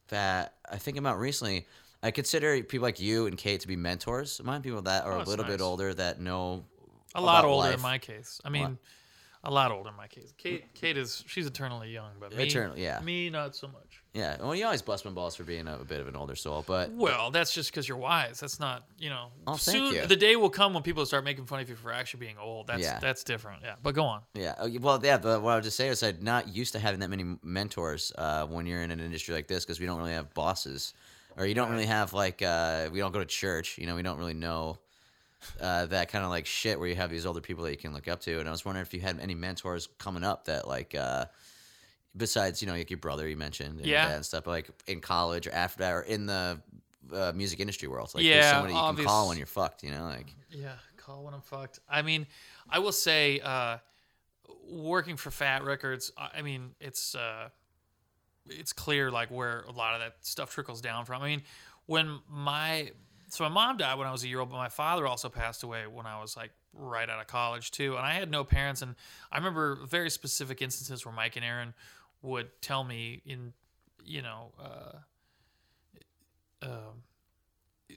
[0.09, 1.66] that I think about recently.
[2.03, 4.61] I consider people like you and Kate to be mentors of mine.
[4.61, 6.64] People that are Oh, a that's little bit older that know
[7.14, 7.77] A lot older life.
[7.77, 8.43] in my case.
[8.45, 8.77] I mean,
[9.43, 10.35] a lot older in my case.
[10.37, 13.01] Kate, Kate is she's eternally young, but me, Eternal- yeah.
[13.01, 13.93] me not so much.
[14.15, 16.37] Yeah, well, you always bust my balls for being a, a bit of an older
[16.37, 18.39] soul, but Well, that's just because you're wise.
[18.39, 19.33] That's not, you know.
[19.45, 20.07] Oh, thank you.
[20.07, 22.69] the day will come when people start making fun of you for actually being old.
[22.69, 23.01] That's Yeah.
[23.01, 23.62] that's different.
[23.65, 24.21] Yeah, but go on.
[24.35, 24.55] Yeah.
[24.61, 25.19] oh, Well, yeah.
[25.19, 28.12] But what I would just say is I'm not used to having that many mentors
[28.17, 30.95] uh, when you're in an industry like this because we don't really have bosses,
[31.37, 33.79] or you don't really have like uh, we don't go to church.
[33.79, 34.79] You know, we don't really know
[35.61, 37.93] uh, that kind of like shit where you have these older people that you can
[37.93, 38.39] look up to.
[38.39, 40.95] And I was wondering if you had any mentors coming up that like.
[40.95, 41.25] Uh,
[42.17, 44.15] Besides, you know, like your brother you mentioned, and, Yeah.
[44.15, 46.61] and stuff, like in college or after that, or in the
[47.12, 49.91] uh, music industry world, like there's Yeah, somebody you can call when you're fucked, you
[49.91, 51.81] know, like Yeah, call when I'm fucked.
[51.89, 52.27] I mean,
[52.71, 53.79] I will say, uh,
[54.71, 57.49] working for Fat Records, I I mean, it's uh,
[58.47, 61.23] it's clear like where a lot of that stuff trickles down from.
[61.23, 61.43] I mean,
[61.87, 62.91] when my
[63.29, 65.62] so my mom died when I was a year old, but my father also passed
[65.62, 68.83] away when I was like right out of college too, and I had no parents.
[68.83, 68.95] And
[69.33, 71.75] I remember very specific instances where Mike and Erin
[72.25, 73.53] would tell me in,
[74.05, 74.99] you know, uh,
[76.62, 77.03] um,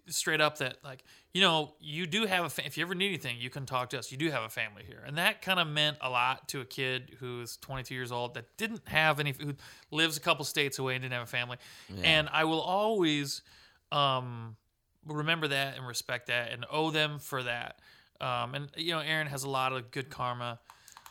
[0.07, 1.03] straight up that like
[1.33, 3.89] you know you do have a fa- if you ever need anything you can talk
[3.89, 4.11] to us.
[4.11, 5.01] You do have a family here.
[5.05, 8.45] And that kind of meant a lot to a kid who's 22 years old that
[8.57, 9.55] didn't have any who
[9.91, 11.57] lives a couple states away and didn't have a family.
[12.03, 13.41] And i will always
[13.91, 14.55] um
[15.05, 17.79] remember that and respect that and owe them for that.
[18.19, 20.59] Um and you know Erin has a lot of good karma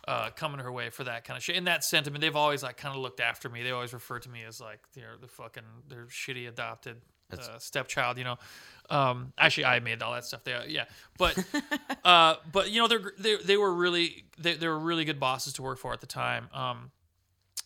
[0.06, 1.56] uh, coming her way for that kind of shit.
[1.56, 3.62] And that sentiment, they've always like kind of looked after me.
[3.62, 6.96] They always refer to me as like they're the fucking their shitty adopted
[7.32, 8.18] uh, stepchild.
[8.18, 8.36] You know,
[8.90, 10.44] um, actually I made all that stuff.
[10.44, 10.84] There, yeah,
[11.18, 11.36] but
[12.04, 15.54] uh, but you know they're they they were really they, they were really good bosses
[15.54, 16.48] to work for at the time.
[16.52, 16.90] Um,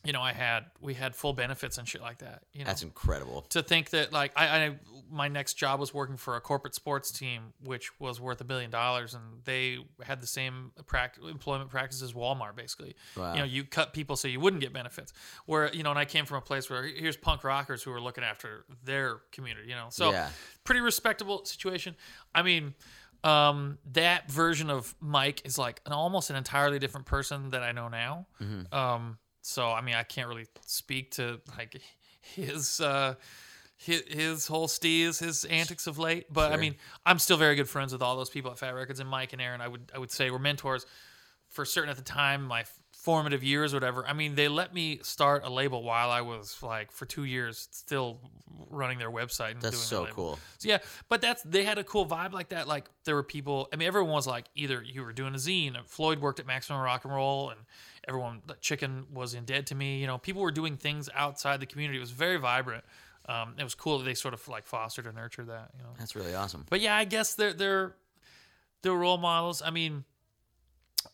[0.04, 2.42] you know, I had we had full benefits and shit like that.
[2.52, 3.42] You know, That's incredible.
[3.50, 4.76] to think that like I, I
[5.12, 8.70] my next job was working for a corporate sports team which was worth a billion
[8.70, 12.94] dollars and they had the same practice, employment practices as Walmart basically.
[13.16, 13.32] Wow.
[13.34, 15.12] You know, you cut people so you wouldn't get benefits.
[15.46, 18.00] Where you know, and I came from a place where here's punk rockers who are
[18.00, 19.68] looking after their community.
[19.68, 20.30] You know, so Yeah.
[20.64, 21.94] pretty respectable situation.
[22.34, 22.74] I mean.
[23.22, 27.72] Um, that version of Mike is like an almost an entirely different person that I
[27.72, 28.26] know now.
[28.40, 28.74] Mm-hmm.
[28.74, 31.80] Um, so I mean, I can't really speak to like
[32.20, 33.14] his uh
[33.76, 36.30] his, his whole steez, his antics of late.
[36.30, 36.76] But I mean,
[37.06, 39.40] I'm still very good friends with all those people at Fat Records and Mike and
[39.40, 39.60] Erin.
[39.60, 40.84] I would I would say were mentors
[41.48, 42.64] for certain at the time, my
[43.00, 44.06] formative years, or whatever.
[44.06, 47.68] I mean, they let me start a label while I was like for two years
[47.70, 48.18] still
[48.68, 49.52] running their website.
[49.52, 50.38] And That's doing so cool.
[50.58, 50.78] So yeah,
[51.08, 52.68] but that's they had a cool vibe like that.
[52.68, 53.68] Like there were people.
[53.72, 55.76] I mean, everyone was like either you were doing a zine.
[55.86, 57.60] Floyd worked at Maximum Rock and Roll, and
[58.06, 59.98] everyone Chicken was in Dead to Me.
[59.98, 61.98] You know, people were doing things outside the community.
[61.98, 62.84] It was very vibrant.
[63.28, 65.70] Um, it was cool that they sort of like fostered and nurtured that.
[65.76, 66.66] You know, That's really awesome.
[66.68, 67.94] but yeah, I guess they're they're
[68.82, 69.62] they're role models.
[69.64, 70.04] I mean,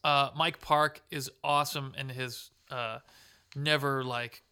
[0.04, 2.98] uh, Mike Park is awesome and has uh,
[3.54, 4.42] never like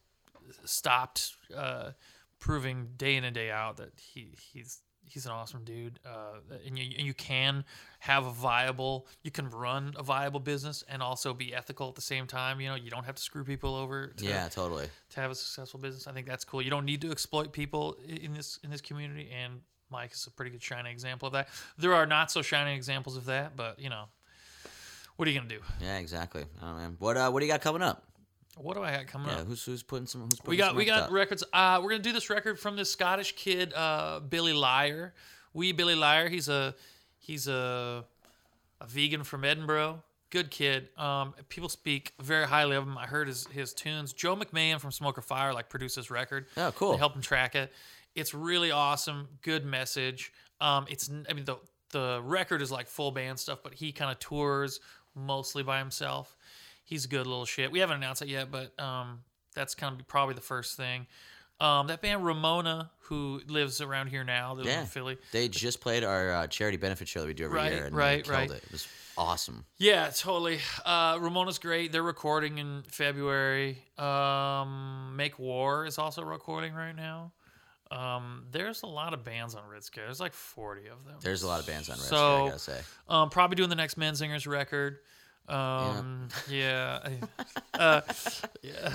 [0.64, 1.91] stopped uh,
[2.39, 5.99] proving day in and day out that he he's he's an awesome dude.
[6.05, 7.64] Uh, and you and you can
[8.01, 12.01] have a viable, you can run a viable business and also be ethical at the
[12.01, 12.61] same time.
[12.61, 14.09] You know, you don't have to screw people over.
[14.09, 14.89] To, Yeah, totally.
[15.11, 16.07] to have a successful business.
[16.07, 16.62] I think that's cool.
[16.62, 19.61] You don't need to exploit people in this in this community, and
[19.91, 21.49] Mike is a pretty good shining example of that.
[21.78, 24.05] There are not so shining examples of that, but you know,
[25.16, 25.60] what are you gonna do?
[25.80, 26.44] Yeah, exactly.
[26.62, 26.96] Oh, man.
[26.98, 28.04] What uh, what do you got coming up?
[28.56, 29.34] What do I got coming up?
[29.34, 29.48] Yeah, up?
[29.48, 30.22] who's who's putting some?
[30.22, 31.12] Who's putting We got some we got top?
[31.12, 31.44] records.
[31.52, 35.14] Uh, we're gonna do this record from this Scottish kid, uh, Billy Liar.
[35.52, 36.28] We Billy Liar.
[36.28, 36.74] He's a
[37.18, 38.04] he's a
[38.80, 40.02] a vegan from Edinburgh.
[40.30, 40.88] Good kid.
[40.96, 42.96] Um, people speak very highly of him.
[42.98, 44.12] I heard his his tunes.
[44.12, 46.46] Joe McMahon from Smoke or Fire like produced this record.
[46.56, 46.92] Oh, cool.
[46.92, 47.72] They help him track it.
[48.14, 49.28] It's really awesome.
[49.42, 50.32] Good message.
[50.60, 51.56] Um, it's I mean the
[51.90, 54.80] the record is like full band stuff, but he kind of tours
[55.14, 56.36] mostly by himself.
[56.84, 57.72] He's a good little shit.
[57.72, 59.20] We haven't announced it yet, but um,
[59.54, 61.06] that's kind of probably the first thing.
[61.60, 64.80] Um, that band Ramona, who lives around here now, they live Yeah.
[64.80, 65.16] in Philly.
[65.32, 67.96] They just played our uh, charity benefit show that we do every Right, year, and
[67.96, 68.50] right, killed right.
[68.50, 68.62] it.
[68.64, 69.64] It was awesome.
[69.78, 70.58] Yeah, totally.
[70.84, 71.92] Uh, Ramona's great.
[71.92, 73.78] They're recording in February.
[73.96, 77.32] Um, Make War is also recording right now.
[77.91, 80.05] Um, there's a lot of bands on Red Scare.
[80.07, 81.16] There's like 40 of them.
[81.22, 82.80] There's a lot of bands on Red So- Scare, I gotta say.
[83.09, 84.99] Um, probably doing the next Menzingers record.
[85.49, 87.01] Um, yeah.
[87.05, 88.01] I- uh,
[88.62, 88.93] yeah.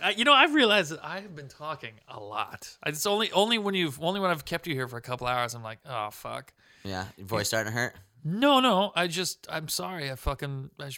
[0.00, 2.76] I, you know, I've realized that I have been talking a lot.
[2.86, 5.54] It's only only when you've only when I've kept you here for a couple hours.
[5.54, 6.52] I'm like, oh fuck.
[6.84, 7.94] Yeah, your voice starting to hurt.
[8.24, 8.92] No, no.
[8.94, 10.10] I just I'm sorry.
[10.10, 10.90] I fucking I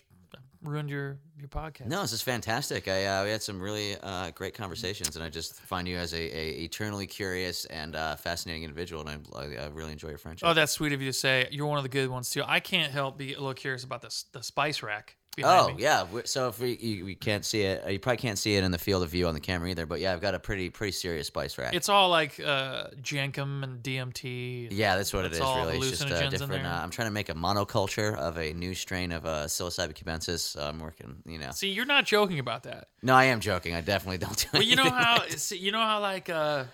[0.65, 1.87] ruined your your podcast.
[1.87, 2.89] No, this is fantastic.
[2.89, 6.13] I uh, we had some really uh, great conversations, and I just find you as
[6.13, 10.49] a, a eternally curious and uh, fascinating individual, and I, I, really enjoy your friendship.
[10.49, 11.49] Oh, that's sweet of you to say.
[11.51, 12.43] You're one of the good ones too.
[12.47, 15.17] I can't help be a little curious about the s- the spice rack.
[15.43, 15.83] Oh me.
[15.83, 18.71] yeah, so if we you, we can't see it, you probably can't see it in
[18.71, 19.87] the field of view on the camera either.
[19.87, 21.75] But yeah, I've got a pretty pretty serious spice rack.
[21.75, 24.69] It's all like uh, Jenkum and DMT.
[24.71, 26.67] yeah, that's what it It's Really, it's just uh, different.
[26.67, 30.57] Uh, I'm trying to make a monoculture of a new strain of uh, psilocybin cubensis.
[30.61, 31.17] I'm working.
[31.27, 32.89] You know, See, you're not joking about that.
[33.03, 33.75] no, I am joking.
[33.75, 34.49] I definitely don't do.
[34.53, 36.65] But you know how see, you know how like uh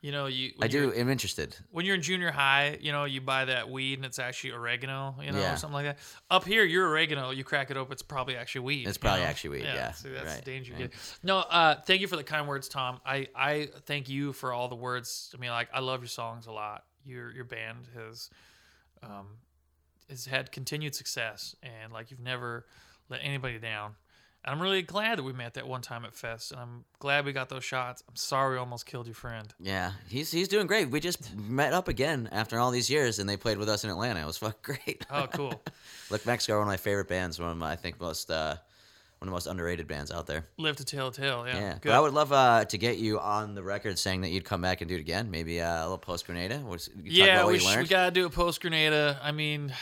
[0.00, 0.92] you know you I do.
[0.96, 1.56] I'm interested.
[1.70, 5.16] when you're in junior high, you know, you buy that weed and it's actually oregano,
[5.20, 5.54] you know, Yeah.
[5.54, 5.98] or something like that.
[6.30, 7.30] Up here, you're oregano.
[7.30, 8.86] You crack it open, it's probably actually weed.
[8.86, 9.26] It's you probably know?
[9.26, 10.74] actually weed, yeah, See, that's right, the danger.
[10.78, 10.90] right.
[11.22, 13.00] No, uh, thank you for the kind words, Tom.
[13.04, 15.32] I I thank you for all the words.
[15.36, 16.84] I mean, like I love your songs a lot.
[17.04, 18.30] Your your band has
[19.02, 19.26] um
[20.08, 22.66] has had continued success, and like you've never
[23.08, 23.94] let anybody down.
[24.48, 27.26] And I'm really glad that we met that one time at Fest, and I'm glad
[27.26, 28.02] we got those shots.
[28.08, 29.52] I'm sorry we almost killed your friend.
[29.60, 30.88] Yeah, he's he's doing great.
[30.88, 33.90] We just met up again after all these years, and they played with us in
[33.90, 34.20] Atlanta.
[34.22, 35.04] It was fucking great.
[35.10, 35.52] Oh, cool.
[36.10, 37.38] Look, Mexico are one of my favorite bands.
[37.38, 38.56] One of my, I think most uh,
[39.18, 40.46] one of the most underrated bands out there.
[40.56, 41.44] Live to tell a tale.
[41.46, 41.54] Yeah.
[41.54, 41.82] Yeah, Good.
[41.84, 44.62] but I would love uh, to get you on the record saying that you'd come
[44.62, 45.30] back and do it again.
[45.30, 46.64] Maybe uh, a little post Grenada.
[47.04, 49.20] yeah, what we, you sh- we gotta do a post Grenada.
[49.22, 49.74] I mean,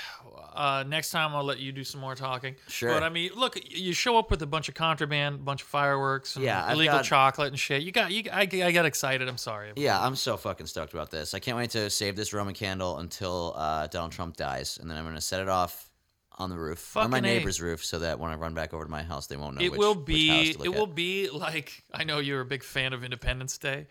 [0.56, 2.56] uh, next time I'll let you do some more talking.
[2.68, 2.92] Sure.
[2.92, 5.68] But I mean, look, you show up with a bunch of contraband, a bunch of
[5.68, 7.82] fireworks, and Yeah, illegal got- chocolate and shit.
[7.82, 9.28] You got, you, I, I got excited.
[9.28, 9.72] I'm sorry.
[9.76, 11.34] Yeah, I'm so fucking stoked about this.
[11.34, 14.96] I can't wait to save this Roman candle until uh, Donald Trump dies, and then
[14.96, 15.90] I'm gonna set it off
[16.38, 17.34] on the roof, on my Fucking A.
[17.38, 19.62] neighbor's roof, so that when I run back over to my house, they won't know.
[19.64, 20.78] It which, will be, house to look it at.
[20.78, 23.86] will be like I know you're a big fan of Independence Day,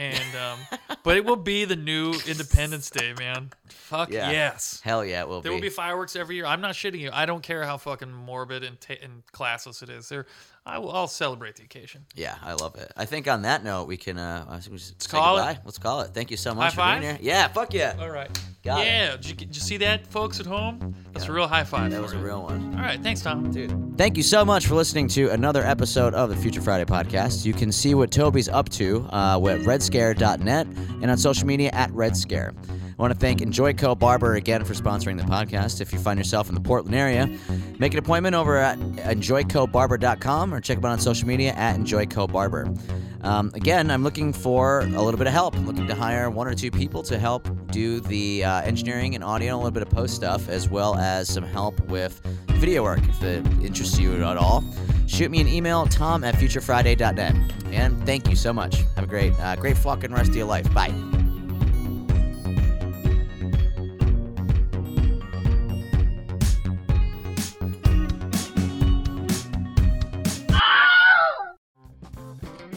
[0.00, 0.58] and um,
[1.02, 3.50] but it will be the new Independence Day, man.
[3.68, 4.30] Fuck Yeah.
[4.30, 4.80] yes.
[4.82, 5.56] Hell yeah, it will be There be.
[5.56, 6.46] will be fireworks every year.
[6.46, 7.10] I'm not shitting you.
[7.12, 10.08] I don't care how fucking morbid and, ta- and classless it is.
[10.08, 10.26] There,
[10.70, 12.06] I will, I'll celebrate the occasion.
[12.14, 12.92] yeah, I love it.
[12.96, 14.18] I think on that note, we can.
[14.18, 15.58] Uh, I think we should say call it.
[15.64, 16.14] Let's call it.
[16.14, 17.20] Thank you so much High for being five?
[17.20, 17.32] here.
[17.34, 17.96] Yeah, fuck yeah.
[17.98, 18.30] All right.
[18.62, 18.86] Got it.
[18.86, 19.16] yeah.
[19.16, 20.94] Did you, did you see that, folks at home?
[21.12, 21.90] That's a real high five.
[21.90, 22.74] That was a real one.
[22.76, 23.00] All right.
[23.02, 23.50] Thanks, Tom.
[23.50, 23.96] Dude.
[23.98, 27.44] Thank you so much for listening to another episode of the Future Friday podcast.
[27.44, 31.90] You can see what Toby's up to uh, with redscare.net and on social media at
[31.90, 32.54] redscare.
[33.00, 35.80] I want to thank Enjoyco Barber again for sponsoring the podcast.
[35.80, 37.30] If you find yourself in the Portland area,
[37.78, 43.24] make an appointment over at enjoycobarber.com or check them out on social media at enjoycobarber.
[43.24, 45.56] Um, again, I'm looking for a little bit of help.
[45.56, 49.24] I'm looking to hire one or two people to help do the uh, engineering and
[49.24, 52.20] audio, a little bit of post stuff, as well as some help with
[52.50, 54.62] video work if it interests you at all.
[55.06, 57.34] Shoot me an email, tom at futurefriday.net.
[57.72, 58.82] And thank you so much.
[58.96, 60.70] Have a great, uh, great fucking rest of your life.
[60.74, 61.19] Bye.